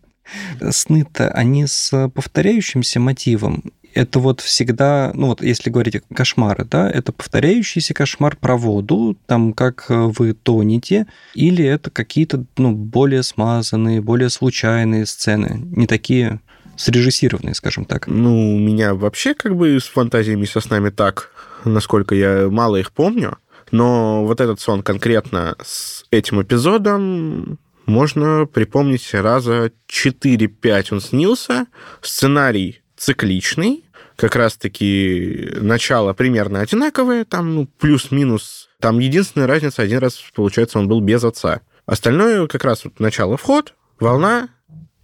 Сны-то, 0.71 1.29
они 1.31 1.67
с 1.67 2.09
повторяющимся 2.15 3.01
мотивом 3.01 3.65
это 3.95 4.19
вот 4.19 4.43
всегда, 4.43 5.11
ну 5.15 5.29
вот 5.29 5.43
если 5.43 5.71
говорить 5.71 6.03
кошмары, 6.15 6.67
да, 6.67 6.91
это 6.91 7.13
повторяющийся 7.13 7.95
кошмар 7.95 8.37
про 8.37 8.55
воду, 8.57 9.17
там 9.25 9.55
как 9.55 9.87
вы 9.89 10.35
тонете, 10.35 11.07
или 11.33 11.65
это 11.65 11.91
какие-то, 11.91 12.45
ну, 12.59 12.73
более 12.73 13.23
смазанные, 13.23 14.03
более 14.03 14.29
случайные 14.29 15.07
сцены, 15.07 15.63
не 15.75 15.87
такие 15.87 16.41
срежиссированные, 16.77 17.55
скажем 17.55 17.85
так. 17.85 18.07
Ну, 18.07 18.57
у 18.57 18.59
меня 18.59 18.95
вообще 18.95 19.35
как 19.35 19.57
бы 19.57 19.79
с 19.81 19.85
фантазиями 19.85 20.45
со 20.45 20.61
снами 20.61 20.91
так 20.91 21.31
насколько 21.67 22.15
я 22.15 22.49
мало 22.49 22.77
их 22.77 22.93
помню. 22.93 23.39
Но 23.73 24.25
вот 24.25 24.41
этот 24.41 24.61
сон 24.61 24.83
конкретно 24.83 25.57
с 25.63 26.05
этим 26.11 26.41
эпизодом 26.41 27.59
можно 27.85 28.47
припомнить 28.47 29.13
раза 29.13 29.73
4-5 29.89 30.87
он 30.93 31.01
снился. 31.01 31.67
Сценарий 32.01 32.83
цикличный, 32.97 33.85
как 34.17 34.37
раз-таки 34.37 35.53
начало 35.61 36.15
примерно 36.15 36.61
одинаковое, 36.61 37.25
там 37.25 37.55
ну, 37.55 37.67
плюс-минус. 37.79 38.69
Там 38.81 38.99
единственная 38.99 39.47
разница, 39.47 39.83
один 39.83 39.99
раз, 39.99 40.23
получается, 40.35 40.79
он 40.79 40.89
был 40.89 41.01
без 41.01 41.23
отца. 41.25 41.61
Остальное 41.87 42.47
как 42.47 42.65
раз 42.65 42.85
вот 42.85 42.99
начало 42.99 43.37
вход, 43.37 43.75
волна, 44.01 44.49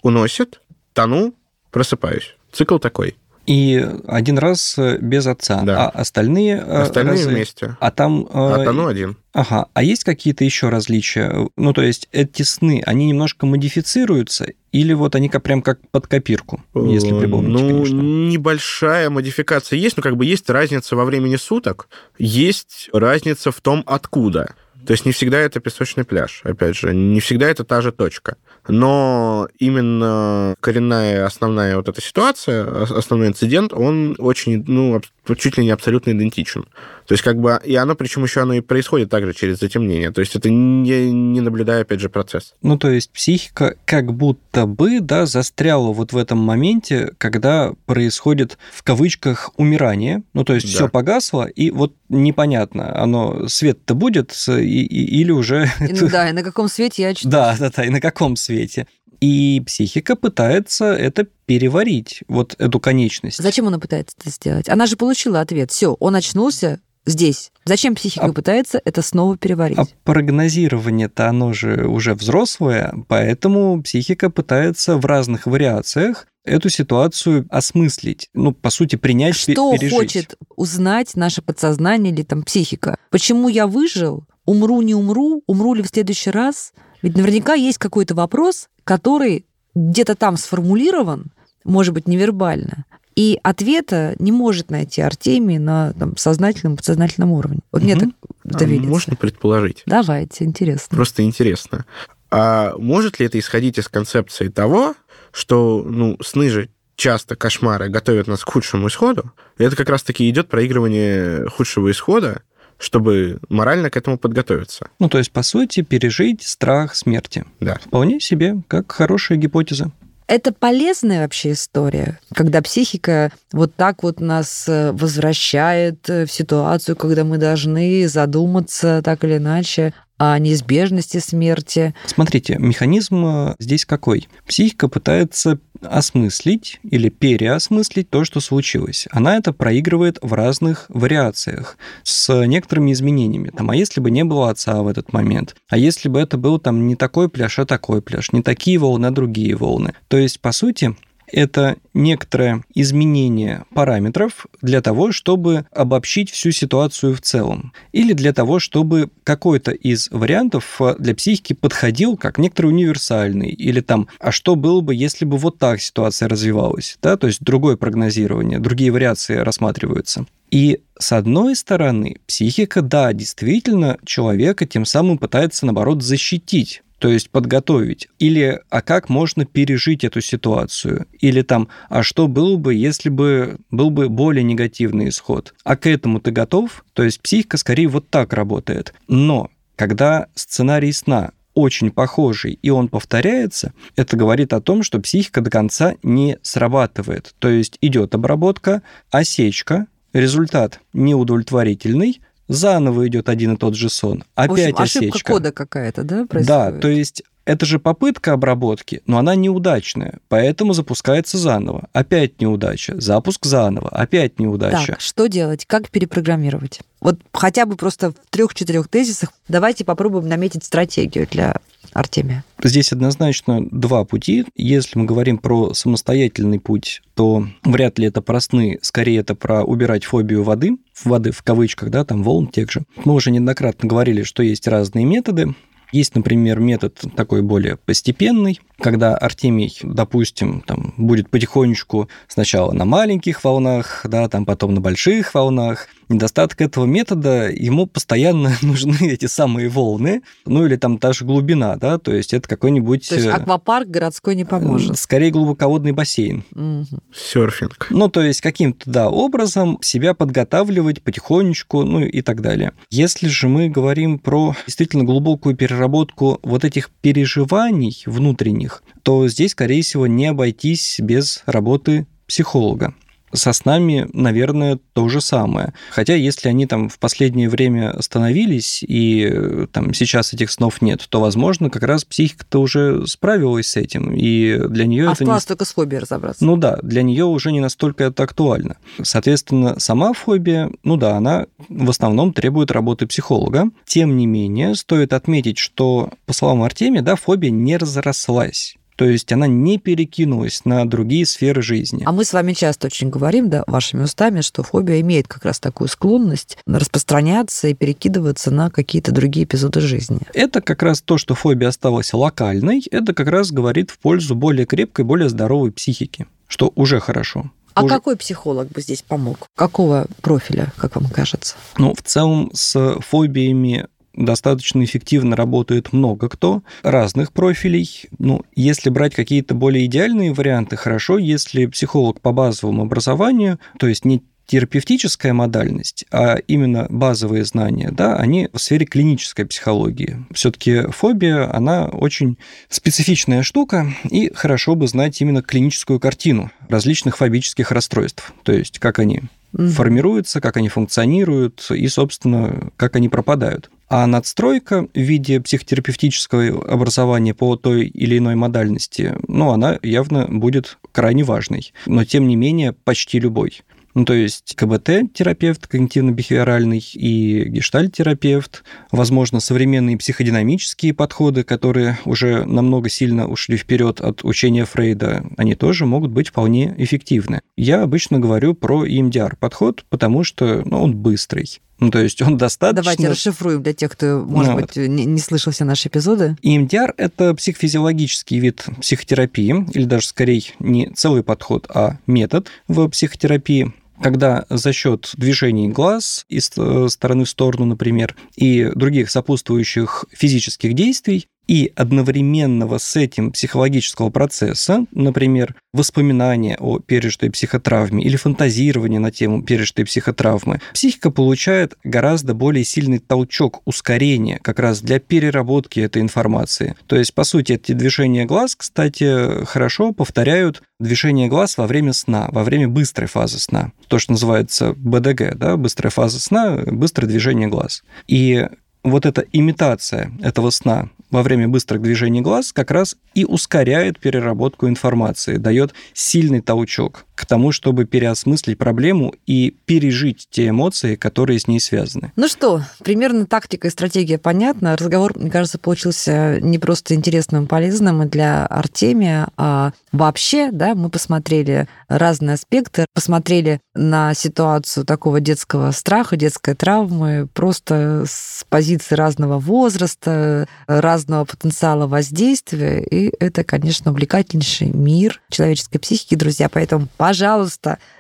уносит, 0.03 0.61
тону, 0.93 1.35
просыпаюсь. 1.73 2.37
Цикл 2.53 2.79
такой. 2.79 3.17
И 3.47 3.85
один 4.07 4.39
раз 4.39 4.79
э, 4.79 4.99
без 5.01 5.27
отца, 5.27 5.63
да. 5.63 5.87
а 5.87 5.89
остальные... 5.89 6.65
Э, 6.65 6.83
остальные 6.83 7.15
разы... 7.15 7.29
вместе. 7.29 7.77
А 7.81 7.91
там... 7.91 8.29
А 8.33 8.65
тону 8.65 8.87
один. 8.87 9.17
Ага. 9.33 9.67
А 9.75 9.83
есть 9.83 10.05
какие-то 10.05 10.45
еще 10.45 10.69
различия? 10.69 11.49
Ну, 11.57 11.73
то 11.73 11.83
есть 11.83 12.09
эти 12.13 12.43
сны, 12.43 12.83
они 12.87 13.07
немножко 13.07 13.47
модифицируются 13.47 14.47
или 14.71 14.93
вот 14.93 15.17
они 15.17 15.29
как, 15.29 15.43
прям 15.43 15.61
как 15.61 15.81
под 15.91 16.07
копирку, 16.07 16.63
если 16.75 17.19
припомните, 17.19 17.63
Ну, 17.63 17.69
конечно. 17.69 18.01
небольшая 18.01 19.11
модификация 19.11 19.79
есть, 19.79 19.97
но 19.97 20.03
как 20.03 20.17
бы 20.17 20.25
есть 20.25 20.49
разница 20.49 20.95
во 20.95 21.05
времени 21.05 21.37
суток, 21.37 21.89
есть 22.19 22.91
разница 22.93 23.51
в 23.51 23.61
том, 23.61 23.83
откуда. 23.87 24.55
То 24.87 24.93
есть 24.93 25.07
не 25.07 25.13
всегда 25.13 25.39
это 25.39 25.61
песочный 25.61 26.05
пляж, 26.05 26.41
опять 26.45 26.77
же, 26.77 26.95
не 26.95 27.21
всегда 27.21 27.49
это 27.49 27.65
та 27.65 27.81
же 27.81 27.93
точка. 27.93 28.37
Но 28.69 29.49
именно 29.59 30.55
коренная 30.61 31.27
основная 31.27 31.77
вот 31.77 31.89
эта 31.89 32.01
ситуация, 32.01 32.85
основной 32.85 33.29
инцидент, 33.29 33.73
он 33.73 34.17
очень, 34.19 34.65
ну, 34.67 35.01
чуть 35.37 35.57
ли 35.57 35.65
не 35.65 35.71
абсолютно 35.71 36.11
идентичен. 36.11 36.65
То 37.07 37.15
есть 37.15 37.23
как 37.23 37.39
бы, 37.39 37.61
и 37.65 37.75
оно, 37.75 37.95
причем 37.95 38.23
еще 38.23 38.43
оно 38.43 38.55
и 38.55 38.61
происходит 38.61 39.11
также 39.11 39.35
через 39.35 39.59
затемнение. 39.59 40.11
То 40.13 40.21
есть 40.21 40.37
это 40.37 40.51
не, 40.51 41.13
не 41.13 41.41
наблюдая, 41.41 41.83
опять 41.83 42.01
же, 42.01 42.09
процесс. 42.09 42.55
Ну, 42.63 42.79
то 42.79 42.91
есть 42.91 43.11
психика 43.11 43.77
как 43.85 44.13
будто 44.13 44.67
бы, 44.67 45.01
да, 45.01 45.27
застряла 45.27 45.93
вот 45.93 46.13
в 46.13 46.17
этом 46.17 46.39
моменте, 46.39 47.13
когда 47.19 47.73
происходит, 47.87 48.59
в 48.73 48.83
кавычках, 48.83 49.51
умирание. 49.57 50.23
Ну, 50.33 50.45
то 50.45 50.55
есть 50.55 50.67
да. 50.67 50.73
все 50.73 50.89
погасло, 50.89 51.45
и 51.45 51.71
вот 51.71 51.95
непонятно, 52.13 52.97
оно 52.97 53.49
свет-то 53.49 53.95
будет, 53.95 54.33
и, 54.49 54.85
и, 54.85 55.21
или 55.21 55.31
уже... 55.31 55.71
Ну, 55.81 56.09
да, 56.09 56.29
и 56.29 56.33
на 56.33 56.43
каком 56.43 56.69
свете 56.69 57.03
я 57.03 57.15
читаю. 57.15 57.33
Да, 57.33 57.57
да, 57.59 57.73
да, 57.75 57.85
и 57.85 57.91
на 57.91 58.01
каком 58.01 58.37
свете. 58.37 58.87
И 59.21 59.63
психика 59.67 60.17
пытается 60.17 60.93
это 60.93 61.27
переварить, 61.47 62.23
вот 62.29 62.57
эту 62.59 62.81
конечность. 62.81 63.39
Зачем 63.39 63.69
она 63.69 63.79
пытается 63.79 64.17
это 64.19 64.31
сделать? 64.31 64.69
Она 64.69 64.87
же 64.87 64.97
получила 64.97 65.41
ответ. 65.41 65.71
Все, 65.71 65.97
он 66.01 66.17
очнулся, 66.17 66.81
здесь. 67.07 67.53
Зачем 67.65 67.95
психика 67.95 68.27
а, 68.27 68.33
пытается 68.33 68.81
это 68.85 69.03
снова 69.03 69.37
переварить? 69.37 69.79
А 69.79 69.85
прогнозирование-то 70.05 71.29
оно 71.29 71.53
же 71.53 71.87
уже 71.87 72.15
взрослое, 72.15 72.95
поэтому 73.09 73.83
психика 73.83 74.31
пытается 74.31 74.97
в 74.97 75.07
разных 75.07 75.47
вариациях 75.47 76.27
эту 76.45 76.69
ситуацию 76.69 77.47
осмыслить, 77.51 78.29
ну, 78.35 78.53
по 78.53 78.71
сути, 78.71 78.97
принять, 78.97 79.35
Что 79.35 79.73
пережить. 79.73 79.97
хочет 79.97 80.37
узнать 80.57 81.15
наше 81.15 81.43
подсознание 81.43 82.13
или 82.13 82.23
там 82.23 82.43
психика? 82.43 82.97
Почему 83.11 83.49
я 83.49 83.67
выжил? 83.67 84.25
Умру, 84.45 84.83
не 84.83 84.95
умру? 84.95 85.43
Умру 85.47 85.75
ли 85.75 85.83
в 85.83 85.89
следующий 85.89 86.31
раз? 86.31 86.73
Ведь 87.01 87.17
наверняка 87.17 87.55
есть 87.55 87.79
какой-то 87.79 88.15
вопрос, 88.15 88.69
который 88.85 89.47
где-то 89.75 90.15
там 90.15 90.37
сформулирован, 90.37 91.33
может 91.65 91.95
быть, 91.95 92.09
невербально, 92.09 92.85
и 93.15 93.39
ответа 93.43 94.15
не 94.19 94.33
может 94.33 94.71
найти 94.71 95.03
Артемий 95.03 95.59
на 95.59 95.93
там, 95.93 96.17
сознательном, 96.17 96.77
подсознательном 96.77 97.33
уровне. 97.33 97.61
Вот 97.71 97.83
угу. 97.83 97.87
мне 97.87 97.97
так 97.97 98.09
это 98.45 98.65
а 98.65 98.69
Можно 98.69 99.17
предположить. 99.17 99.83
Давайте, 99.87 100.45
интересно. 100.45 100.97
Просто 100.97 101.23
интересно. 101.23 101.85
А 102.31 102.75
может 102.79 103.21
ли 103.21 103.27
это 103.27 103.39
исходить 103.39 103.79
из 103.79 103.89
концепции 103.89 104.49
того, 104.49 104.95
что 105.33 105.85
ну, 105.85 106.17
сны 106.23 106.51
же 106.51 106.69
часто 106.97 107.37
кошмары 107.37 107.89
готовят 107.89 108.29
нас 108.29 108.45
к 108.45 108.51
худшему 108.51 108.89
исходу, 108.89 109.33
и 109.59 109.65
это 109.65 109.77
как 109.77 109.89
раз-таки 109.89 110.29
идет 110.29 110.49
проигрывание 110.49 111.47
худшего 111.49 111.91
исхода, 111.91 112.43
чтобы 112.79 113.39
морально 113.49 113.91
к 113.91 113.97
этому 113.97 114.19
подготовиться. 114.19 114.89
Ну, 114.99 115.09
то 115.09 115.19
есть, 115.19 115.33
по 115.33 115.43
сути, 115.43 115.83
пережить 115.83 116.43
страх 116.43 116.95
смерти. 116.95 117.45
Да. 117.61 117.79
Вполне 117.85 118.21
себе, 118.21 118.57
как 118.69 118.91
хорошая 118.93 119.39
гипотеза. 119.39 119.93
Это 120.27 120.53
полезная 120.53 121.23
вообще 121.23 121.53
история, 121.53 122.19
когда 122.35 122.63
психика 122.63 123.33
вот 123.53 123.75
так 123.75 124.03
вот 124.03 124.21
нас 124.21 124.67
э, 124.69 124.93
возвращает 124.93 126.09
э, 126.09 126.27
в 126.27 126.33
ситуацию, 126.33 126.97
когда 126.97 127.25
мы 127.25 127.39
должны 127.39 128.09
задуматься 128.09 129.03
так 129.05 129.25
или 129.25 129.37
иначе 129.37 129.93
о 130.19 130.39
неизбежности 130.39 131.19
смерти. 131.19 131.95
Смотрите, 132.07 132.57
механизм 132.59 133.25
э, 133.25 133.55
здесь 133.59 133.85
какой? 133.85 134.29
Психика 134.47 134.89
пытается 134.89 135.59
осмыслить 135.81 136.81
или 136.85 137.09
переосмыслить 137.09 138.09
то, 138.09 138.25
что 138.25 138.41
случилось. 138.41 139.09
Она 139.11 139.37
это 139.37 139.53
проигрывает 139.53 140.19
в 140.23 140.33
разных 140.33 140.87
вариациях 140.89 141.77
с 142.05 142.45
некоторыми 142.47 142.93
изменениями. 142.93 143.51
Там, 143.51 143.71
а 143.71 143.77
если 143.77 144.01
бы 144.01 144.11
не 144.11 144.25
было 144.25 144.51
отца 144.51 144.83
в 144.83 144.87
этот 144.87 145.13
момент? 145.13 145.57
А 145.69 145.77
если 145.77 146.09
бы 146.09 146.21
это 146.21 146.39
был 146.39 146.59
там 146.59 146.87
не 146.87 146.97
такой 146.97 147.29
пляж, 147.29 147.59
а 147.59 147.67
такой 147.67 148.03
пляж? 148.03 148.33
Не 148.33 148.43
такие 148.43 148.79
волны, 148.79 149.07
а 149.07 149.11
другие 149.11 149.57
волны? 149.57 149.95
То 150.09 150.19
есть, 150.19 150.41
по 150.41 150.53
сути, 150.53 150.95
Это 151.33 151.77
некоторое 151.95 152.63
изменение 152.75 153.65
параметров 153.75 154.47
для 154.61 154.83
того, 154.83 155.13
чтобы 155.13 155.65
обобщить 155.73 156.31
всю 156.31 156.51
ситуацию 156.51 157.17
в 157.17 157.23
целом. 157.23 157.73
Или 157.93 158.13
для 158.13 158.35
того, 158.35 158.59
чтобы 158.59 159.11
какой-то 159.25 159.73
из 159.73 160.11
вариантов 160.11 160.81
для 160.99 161.15
психики 161.15 161.55
подходил 161.55 162.19
как 162.19 162.37
некоторый 162.37 162.67
универсальный. 162.67 163.49
Или 163.49 163.81
там, 163.81 164.09
а 164.21 164.31
что 164.31 164.57
было 164.57 164.83
бы, 164.83 164.95
если 164.95 165.25
бы 165.25 165.39
вот 165.39 165.59
так 165.59 165.81
ситуация 165.81 166.29
развивалась? 166.29 166.99
Да? 167.03 167.17
То 167.17 167.27
есть 167.27 167.43
другое 167.43 167.77
прогнозирование, 167.77 168.59
другие 168.59 168.93
вариации 168.93 169.37
рассматриваются. 169.37 170.27
И 170.51 170.81
с 170.99 171.13
одной 171.13 171.57
стороны, 171.57 172.17
психика, 172.27 172.83
да, 172.83 173.15
действительно, 173.15 173.97
человека 174.05 174.67
тем 174.67 174.85
самым 174.85 175.17
пытается, 175.17 175.65
наоборот, 175.65 176.03
защитить 176.03 176.83
то 177.03 177.09
есть 177.09 177.31
подготовить. 177.31 178.07
Или 178.21 178.61
а 178.71 178.81
как 178.81 179.09
можно 179.09 179.45
пережить 179.45 180.05
эту 180.05 180.21
ситуацию? 180.21 181.09
Или 181.19 181.43
там, 181.43 181.67
а 181.89 182.05
что 182.05 182.29
было 182.29 182.57
бы, 182.57 182.75
если 182.75 183.09
бы 183.09 183.57
был 183.73 183.91
бы 183.91 184.09
более 184.09 184.45
негативный 184.45 185.09
исход? 185.09 185.53
А 185.65 185.75
к 185.75 185.89
этому 185.89 186.21
ты 186.21 186.31
готов? 186.31 186.85
То 186.93 187.03
есть 187.03 187.21
психика 187.21 187.57
скорее 187.57 187.89
вот 187.89 188.09
так 188.09 188.33
работает. 188.33 188.95
Но 189.09 189.51
когда 189.75 190.29
сценарий 190.37 190.93
сна 190.93 191.33
очень 191.55 191.91
похожий, 191.91 192.53
и 192.63 192.71
он 192.71 192.87
повторяется, 192.87 193.73
это 193.97 194.17
говорит 194.17 194.53
о 194.53 194.61
том, 194.61 194.85
что 194.85 195.01
психика 195.01 195.41
до 195.41 195.51
конца 195.51 195.97
не 196.05 196.39
срабатывает. 196.43 197.35
То 197.41 197.49
есть 197.49 197.79
идет 197.81 198.15
обработка, 198.15 198.83
осечка, 199.11 199.89
результат 200.13 200.79
неудовлетворительный, 200.93 202.21
заново 202.49 203.09
идет 203.09 203.29
один 203.29 203.55
и 203.55 203.57
тот 203.57 203.75
же 203.75 203.89
сон, 203.89 204.25
опять 204.35 204.51
в 204.51 204.81
общем, 204.81 204.83
осечка. 204.83 205.17
ошибка 205.17 205.33
кода 205.33 205.53
какая-то, 205.53 206.05
да, 206.05 206.27
происходит? 206.27 206.47
Да, 206.47 206.73
то 206.73 206.89
есть 206.89 207.23
это 207.45 207.67
же 207.67 207.79
попытка 207.79 208.33
обработки, 208.33 209.03
но 209.07 209.19
она 209.19 209.35
неудачная, 209.35 210.19
поэтому 210.29 210.73
запускается 210.73 211.39
заново. 211.39 211.89
Опять 211.93 212.41
неудача, 212.41 213.01
запуск 213.01 213.47
заново, 213.47 213.89
опять 213.89 214.39
неудача. 214.39 214.93
Так, 214.93 215.01
что 215.01 215.27
делать? 215.27 215.67
Как 215.67 215.91
перепрограммировать? 215.91 216.81
Вот 217.01 217.21
хотя 217.33 217.67
бы 217.67 217.77
просто 217.77 218.11
в 218.11 218.15
трех-четырех 218.31 218.89
тезисах 218.89 219.33
давайте 219.49 219.85
попробуем 219.85 220.29
наметить 220.29 220.65
стратегию 220.65 221.27
для 221.31 221.57
Артемия. 221.93 222.45
Здесь 222.63 222.93
однозначно 222.93 223.61
два 223.71 224.05
пути. 224.05 224.45
Если 224.55 224.99
мы 224.99 225.05
говорим 225.05 225.39
про 225.39 225.75
самостоятельный 225.75 226.61
путь, 226.61 227.03
то 227.15 227.47
вряд 227.65 227.99
ли 227.99 228.07
это 228.07 228.23
про 228.23 228.41
сны, 228.41 228.79
скорее 228.83 229.21
это 229.21 229.35
про 229.35 229.65
убирать 229.65 230.05
фобию 230.05 230.43
воды, 230.43 230.79
воды 231.05 231.33
в 231.33 231.43
кавычках, 231.43 231.91
да, 231.91 232.05
там 232.05 232.23
волн 232.23 232.47
тех 232.47 232.71
же. 232.71 232.83
Мы 233.05 233.15
уже 233.15 233.31
неоднократно 233.31 233.89
говорили, 233.89 234.23
что 234.23 234.43
есть 234.43 234.69
разные 234.69 235.05
методы. 235.05 235.55
Есть, 235.93 236.15
например, 236.15 236.59
метод 236.59 236.99
такой 237.15 237.43
более 237.43 237.77
постепенный, 237.77 238.59
когда 238.81 239.15
Артемий, 239.15 239.79
допустим, 239.83 240.63
там, 240.63 240.95
будет 240.97 241.29
потихонечку 241.29 242.09
сначала 242.29 242.73
на 242.73 242.87
маленьких 242.87 243.45
волнах, 243.45 244.01
да, 244.09 244.29
там 244.29 244.47
потом 244.47 244.73
на 244.73 244.81
больших 244.81 245.35
волнах. 245.35 245.89
Недостаток 246.13 246.61
этого 246.61 246.85
метода, 246.85 247.51
ему 247.51 247.87
постоянно 247.87 248.53
нужны 248.63 249.09
эти 249.09 249.27
самые 249.27 249.69
волны, 249.69 250.23
ну 250.45 250.67
или 250.67 250.77
там 250.77 250.99
та 250.99 251.13
же 251.13 251.25
глубина, 251.25 251.77
да, 251.77 251.99
то 251.99 252.15
есть 252.15 252.35
это 252.35 252.49
какой-нибудь... 252.49 253.09
То 253.09 253.15
есть 253.15 253.27
аквапарк 253.27 253.89
городской 253.89 254.35
не 254.35 254.45
поможет. 254.45 254.99
Скорее 254.99 255.31
глубоководный 255.31 255.93
бассейн. 255.93 256.45
Угу. 256.53 257.01
Серфинг. 257.15 257.87
Ну, 257.91 258.09
то 258.09 258.21
есть 258.23 258.41
каким-то, 258.41 258.91
да, 258.91 259.09
образом 259.09 259.79
себя 259.81 260.13
подготавливать 260.15 261.03
потихонечку, 261.03 261.83
ну 261.85 262.01
и 262.01 262.21
так 262.21 262.43
далее. 262.43 262.73
Если 262.91 263.29
же 263.29 263.49
мы 263.49 263.69
говорим 263.69 264.19
про 264.19 264.55
действительно 264.67 265.05
глубокую 265.05 265.57
переработку 265.57 266.39
вот 266.43 266.65
этих 266.65 266.91
переживаний 266.91 268.03
внутренних, 268.07 268.83
то 269.03 269.27
здесь, 269.29 269.53
скорее 269.53 269.83
всего, 269.83 270.07
не 270.07 270.27
обойтись 270.27 271.01
без 271.01 271.43
работы 271.47 272.07
психолога 272.27 272.95
со 273.33 273.53
снами, 273.53 274.09
наверное, 274.13 274.79
то 274.93 275.09
же 275.09 275.21
самое. 275.21 275.73
Хотя, 275.91 276.15
если 276.15 276.49
они 276.49 276.67
там 276.67 276.89
в 276.89 276.99
последнее 276.99 277.49
время 277.49 277.91
остановились, 277.91 278.83
и 278.87 279.29
э, 279.31 279.67
там 279.73 279.95
сейчас 279.95 280.33
этих 280.33 280.51
снов 280.51 280.83
нет, 280.83 281.07
то, 281.09 281.21
возможно, 281.21 281.71
как 281.71 281.83
раз 281.83 282.05
психика-то 282.05 282.61
уже 282.61 283.07
справилась 283.07 283.69
с 283.69 283.77
этим, 283.77 284.15
и 284.15 284.59
для 284.69 284.87
нее 284.87 285.09
а 285.09 285.13
это... 285.13 285.23
Осталось 285.23 285.45
не... 285.45 285.49
только 285.49 285.65
с 285.65 285.73
фобией 285.73 286.01
разобраться. 286.01 286.45
Ну 286.45 286.57
да, 286.57 286.79
для 286.83 287.03
нее 287.03 287.25
уже 287.25 287.53
не 287.53 287.61
настолько 287.61 288.05
это 288.05 288.23
актуально. 288.23 288.77
Соответственно, 289.03 289.79
сама 289.79 290.13
фобия, 290.13 290.71
ну 290.83 290.97
да, 290.97 291.17
она 291.17 291.47
в 291.69 291.91
основном 291.91 292.33
требует 292.33 292.71
работы 292.71 293.07
психолога. 293.07 293.71
Тем 293.87 294.17
не 294.17 294.27
менее, 294.27 294.75
стоит 294.75 295.13
отметить, 295.13 295.59
что, 295.59 296.11
по 296.27 296.33
словам 296.33 296.63
Артемия, 296.63 297.03
да, 297.03 297.17
фобия 297.17 297.51
не 297.51 297.77
разрослась. 297.77 298.77
То 298.97 299.05
есть 299.05 299.33
она 299.33 299.47
не 299.47 299.79
перекинулась 299.79 300.65
на 300.65 300.85
другие 300.89 301.27
сферы 301.27 301.63
жизни. 301.63 302.03
А 302.05 302.13
мы 302.13 302.25
с 302.25 302.33
вами 302.33 302.53
часто 302.53 302.87
очень 302.89 303.11
говорим, 303.11 303.49
да, 303.51 303.65
вашими 303.67 304.03
устами, 304.03 304.41
что 304.41 304.63
фобия 304.63 305.01
имеет 305.01 305.29
как 305.29 305.45
раз 305.45 305.61
такую 305.61 305.89
склонность 305.89 306.59
распространяться 306.67 307.69
и 307.69 307.75
перекидываться 307.75 308.51
на 308.51 308.71
какие-то 308.71 309.13
другие 309.13 309.45
эпизоды 309.45 309.81
жизни. 309.81 310.21
Это 310.35 310.61
как 310.61 310.83
раз 310.83 311.01
то, 311.01 311.19
что 311.19 311.35
фобия 311.35 311.69
осталась 311.69 312.13
локальной, 312.13 312.83
это 312.91 313.15
как 313.15 313.29
раз 313.29 313.51
говорит 313.51 313.91
в 313.91 313.99
пользу 313.99 314.35
более 314.35 314.67
крепкой, 314.67 315.05
более 315.05 315.29
здоровой 315.29 315.73
психики, 315.73 316.27
что 316.47 316.73
уже 316.75 317.01
хорошо. 317.01 317.51
А 317.75 317.85
Уже- 317.85 317.95
какой 317.95 318.17
психолог 318.17 318.69
бы 318.69 318.83
здесь 318.83 319.03
помог? 319.03 319.47
Какого 319.57 320.07
профиля, 320.21 320.73
как 320.77 320.97
вам 320.97 321.09
кажется? 321.09 321.57
Ну, 321.79 321.95
в 321.95 322.03
целом 322.03 322.51
с 322.53 322.99
фобиями 323.01 323.87
достаточно 324.15 324.85
эффективно 324.85 325.37
работает 325.37 325.93
много 325.93 326.29
кто, 326.29 326.63
разных 326.83 327.33
профилей. 327.33 328.05
Ну, 328.19 328.43
если 328.55 328.91
брать 328.91 329.15
какие-то 329.15 329.55
более 329.55 329.87
идеальные 329.87 330.33
варианты, 330.33 330.77
хорошо, 330.77 331.19
если 331.19 331.67
психолог 331.67 332.21
по 332.21 332.33
базовому 332.33 332.83
образованию, 332.83 333.59
то 333.79 333.87
есть 333.87 334.05
не 334.05 334.23
терапевтическая 334.47 335.33
модальность, 335.33 336.05
а 336.11 336.37
именно 336.47 336.87
базовые 336.91 337.45
знания, 337.45 337.91
да, 337.91 338.17
они 338.17 338.49
в 338.53 338.59
сфере 338.59 338.85
клинической 338.85 339.47
психологии. 339.47 340.25
Все-таки 340.33 340.83
фобия, 340.91 341.55
она 341.55 341.87
очень 341.87 342.37
специфичная 342.69 343.43
штука, 343.43 343.87
и 344.11 344.31
хорошо 344.35 344.75
бы 344.75 344.89
знать 344.89 345.21
именно 345.21 345.43
клиническую 345.43 346.01
картину 346.01 346.51
различных 346.69 347.17
фобических 347.17 347.71
расстройств, 347.71 348.33
то 348.43 348.53
есть 348.53 348.79
как 348.79 348.99
они 348.99 349.23
формируются, 349.53 350.41
как 350.41 350.57
они 350.57 350.69
функционируют 350.69 351.71
и, 351.71 351.87
собственно, 351.89 352.71
как 352.77 352.97
они 352.97 353.09
пропадают. 353.09 353.71
А 353.93 354.07
надстройка 354.07 354.89
в 354.95 354.99
виде 354.99 355.39
психотерапевтического 355.39 356.65
образования 356.67 357.35
по 357.35 357.57
той 357.57 357.85
или 357.89 358.17
иной 358.17 358.37
модальности, 358.37 359.15
ну, 359.29 359.51
она 359.51 359.79
явно 359.83 360.27
будет 360.31 360.79
крайне 360.93 361.25
важной. 361.25 361.75
Но, 361.85 362.03
тем 362.07 362.27
не 362.27 362.35
менее, 362.35 362.73
почти 362.73 363.21
любой. 363.21 363.61
Ну, 363.95 364.07
то 364.07 364.15
есть 364.15 364.55
КБТ-терапевт, 364.57 365.69
когнитивно-бихевиоральный 365.71 366.83
и 366.95 367.45
гештальт-терапевт, 367.51 368.65
возможно, 368.91 369.41
современные 369.41 369.99
психодинамические 369.99 370.95
подходы, 370.95 371.45
которые 371.45 371.99
уже 372.07 372.47
намного 372.47 372.89
сильно 372.89 373.29
ушли 373.29 373.59
вперед 373.59 374.01
от 374.01 374.25
учения 374.25 374.65
Фрейда, 374.65 375.27
они 375.37 375.55
тоже 375.55 375.85
могут 375.85 376.13
быть 376.13 376.29
вполне 376.29 376.75
эффективны. 376.79 377.43
Я 377.59 377.83
обычно 377.83 378.19
говорю 378.19 378.55
про 378.55 378.87
EMDR-подход, 378.87 379.85
потому 379.91 380.25
что 380.25 380.63
ну, 380.65 380.83
он 380.83 380.97
быстрый. 380.97 381.61
Ну, 381.83 381.91
то 381.91 381.99
есть 382.01 382.23
он 382.23 382.37
достаточно... 382.39 382.83
Давайте 382.83 383.09
расшифруем 383.09 383.61
для 383.61 383.73
тех, 383.73 383.91
кто, 383.91 384.25
может 384.25 384.55
Ну, 384.55 384.61
быть, 384.61 384.77
не, 384.77 385.05
не 385.05 385.19
слышал 385.19 385.53
все 385.53 385.65
наши 385.65 385.89
эпизоды. 385.89 386.37
EMDR– 386.45 386.95
это 386.97 387.35
психофизиологический 387.35 388.39
вид 388.39 388.65
психотерапии, 388.81 389.67
или 389.75 389.85
даже 389.85 390.07
скорее 390.07 390.43
не 390.61 390.91
целый 390.95 391.25
подход, 391.25 391.67
а 391.75 391.99
метод 392.07 392.47
в 392.69 392.89
психотерапии, 392.89 393.73
когда 394.01 394.45
за 394.49 394.73
счет 394.73 395.11
движений 395.17 395.71
глаз 395.71 396.25
из 396.29 396.53
э, 396.57 396.87
стороны 396.89 397.25
в 397.25 397.29
сторону, 397.29 397.65
например, 397.65 398.15
и 398.37 398.71
других 398.77 399.11
сопутствующих 399.11 400.05
физических 400.13 400.75
действий, 400.75 401.27
и 401.47 401.73
одновременного 401.77 402.79
с 402.79 402.97
этим 402.97 403.33
психологического 403.33 404.11
процесса, 404.11 404.87
например, 404.93 405.55
воспоминания 405.73 406.57
о 406.59 406.79
пережитой 406.79 407.31
психотравме 407.31 408.05
или 408.05 408.17
фантазирование 408.17 409.01
на 409.01 409.11
тему 409.11 409.43
пережитой 409.43 409.85
психотравмы, 409.85 410.61
психика 410.73 411.11
получает 411.11 411.77
гораздо 411.85 412.35
более 412.35 412.65
сильный 412.65 412.99
толчок, 412.99 413.63
ускорение 413.65 414.39
как 414.43 414.59
раз 414.59 414.81
для 414.81 414.99
переработки 414.99 415.81
этой 415.81 416.03
информации. 416.03 416.75
То 416.87 416.97
есть, 416.97 417.15
по 417.15 417.25
сути, 417.25 417.53
эти 417.53 417.73
движения 417.73 418.25
глаз, 418.25 418.55
кстати, 418.55 419.45
хорошо 419.45 419.93
повторяют 419.93 420.63
движение 420.79 421.29
глаз 421.29 421.57
во 421.57 421.67
время 421.67 421.93
сна, 421.93 422.29
во 422.33 422.45
время 422.45 422.69
быстрой 422.69 423.09
фазы 423.09 423.39
сна. 423.39 423.73
То, 423.89 423.99
что 423.99 424.13
называется 424.13 424.75
БДГ, 424.77 425.37
да, 425.37 425.57
быстрая 425.57 425.91
фаза 425.91 426.21
сна, 426.21 426.59
быстрое 426.67 427.09
движение 427.09 427.49
глаз. 427.49 427.83
И 428.07 428.47
вот 428.83 429.07
эта 429.07 429.25
имитация 429.33 430.13
этого 430.23 430.51
сна 430.51 430.89
во 431.11 431.23
время 431.23 431.49
быстрых 431.49 431.83
движений 431.83 432.21
глаз 432.21 432.53
как 432.53 432.71
раз 432.71 432.97
и 433.15 433.25
ускоряет 433.25 434.01
переработку 434.01 434.67
информации, 434.69 435.37
дает 435.37 435.75
сильный 435.93 436.41
толчок 436.41 437.05
к 437.23 437.27
тому, 437.27 437.53
чтобы 437.53 437.85
переосмыслить 437.85 438.59
проблему 438.59 439.15
и 439.27 439.57
пережить 439.65 440.27
те 440.29 440.49
эмоции, 440.49 440.97
которые 440.97 441.39
с 441.39 441.47
ней 441.47 441.61
связаны. 441.61 442.13
Ну 442.17 442.27
что, 442.27 442.63
примерно 442.83 443.27
тактика 443.27 443.69
и 443.69 443.71
стратегия 443.71 444.19
понятна. 444.19 444.77
Разговор, 444.77 445.17
мне 445.17 445.31
кажется, 445.31 445.59
получился 445.59 446.41
не 446.41 446.59
просто 446.59 446.95
интересным, 446.95 447.47
полезным 447.47 448.09
для 448.09 448.45
Артемия, 448.47 449.29
а 449.37 449.71
вообще, 449.93 450.51
да, 450.51 450.75
мы 450.75 450.89
посмотрели 450.89 451.69
разные 451.89 452.35
аспекты, 452.35 452.87
посмотрели 452.93 453.61
на 453.75 454.15
ситуацию 454.15 454.85
такого 454.85 455.21
детского 455.21 455.71
страха, 455.71 456.17
детской 456.17 456.55
травмы, 456.55 457.29
просто 457.33 458.05
с 458.07 458.45
позиции 458.49 458.97
разного 458.97 459.39
возраста, 459.39 460.49
разного 460.67 461.25
потенциала 461.25 461.87
воздействия, 461.87 462.83
и 462.83 463.13
это, 463.21 463.45
конечно, 463.45 463.93
увлекательнейший 463.93 464.71
мир 464.71 465.21
человеческой 465.31 465.79
психики, 465.79 466.17
друзья. 466.17 466.49
Поэтому, 466.49 466.89
пожалуйста, 466.97 467.12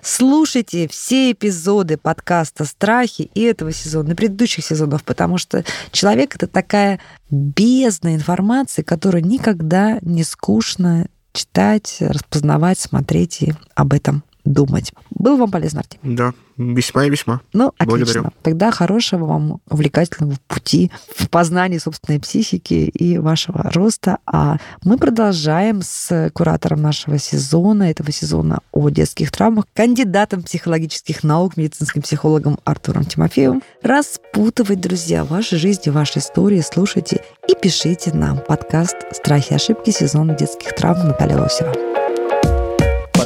слушайте 0.02 0.88
все 0.88 1.32
эпизоды 1.32 1.96
подкаста 1.96 2.64
«Страхи» 2.64 3.30
и 3.34 3.42
этого 3.42 3.72
сезона, 3.72 4.12
и 4.12 4.14
предыдущих 4.14 4.64
сезонов, 4.64 5.04
потому 5.04 5.38
что 5.38 5.64
человек— 5.90 6.34
это 6.36 6.46
такая 6.46 7.00
бездна 7.30 8.14
информации, 8.14 8.82
которую 8.82 9.24
никогда 9.24 9.98
не 10.02 10.24
скучно 10.24 11.06
читать, 11.32 11.96
распознавать, 12.00 12.78
смотреть 12.78 13.42
и 13.42 13.54
об 13.74 13.92
этом 13.92 14.22
думать. 14.44 14.92
Было 15.10 15.36
вам 15.36 15.50
полезно, 15.50 15.80
Артем? 15.80 16.00
Да, 16.02 16.32
весьма 16.56 17.04
и 17.04 17.10
весьма. 17.10 17.40
Ну, 17.52 17.72
Благодарю. 17.78 18.02
отлично. 18.02 18.32
Тогда 18.42 18.70
хорошего 18.70 19.26
вам 19.26 19.60
увлекательного 19.68 20.36
пути 20.48 20.90
в 21.16 21.28
познании 21.28 21.78
собственной 21.78 22.20
психики 22.20 22.74
и 22.74 23.18
вашего 23.18 23.70
роста. 23.72 24.18
А 24.26 24.58
мы 24.82 24.98
продолжаем 24.98 25.80
с 25.82 26.30
куратором 26.34 26.82
нашего 26.82 27.18
сезона, 27.18 27.84
этого 27.84 28.10
сезона 28.12 28.60
о 28.72 28.90
детских 28.90 29.30
травмах, 29.30 29.66
кандидатом 29.74 30.42
психологических 30.42 31.22
наук, 31.22 31.56
медицинским 31.56 32.02
психологом 32.02 32.58
Артуром 32.64 33.04
Тимофеевым, 33.04 33.62
распутывать, 33.82 34.80
друзья, 34.80 35.24
ваши 35.24 35.56
жизни, 35.56 35.90
ваши 35.90 36.18
истории. 36.18 36.60
Слушайте 36.60 37.22
и 37.48 37.54
пишите 37.54 38.12
нам 38.12 38.38
подкаст 38.38 38.96
«Страхи 39.12 39.52
и 39.52 39.56
ошибки. 39.56 39.90
Сезон 39.90 40.34
детских 40.36 40.74
травм» 40.74 41.08
Наталья 41.08 41.38
Лосева. 41.38 41.91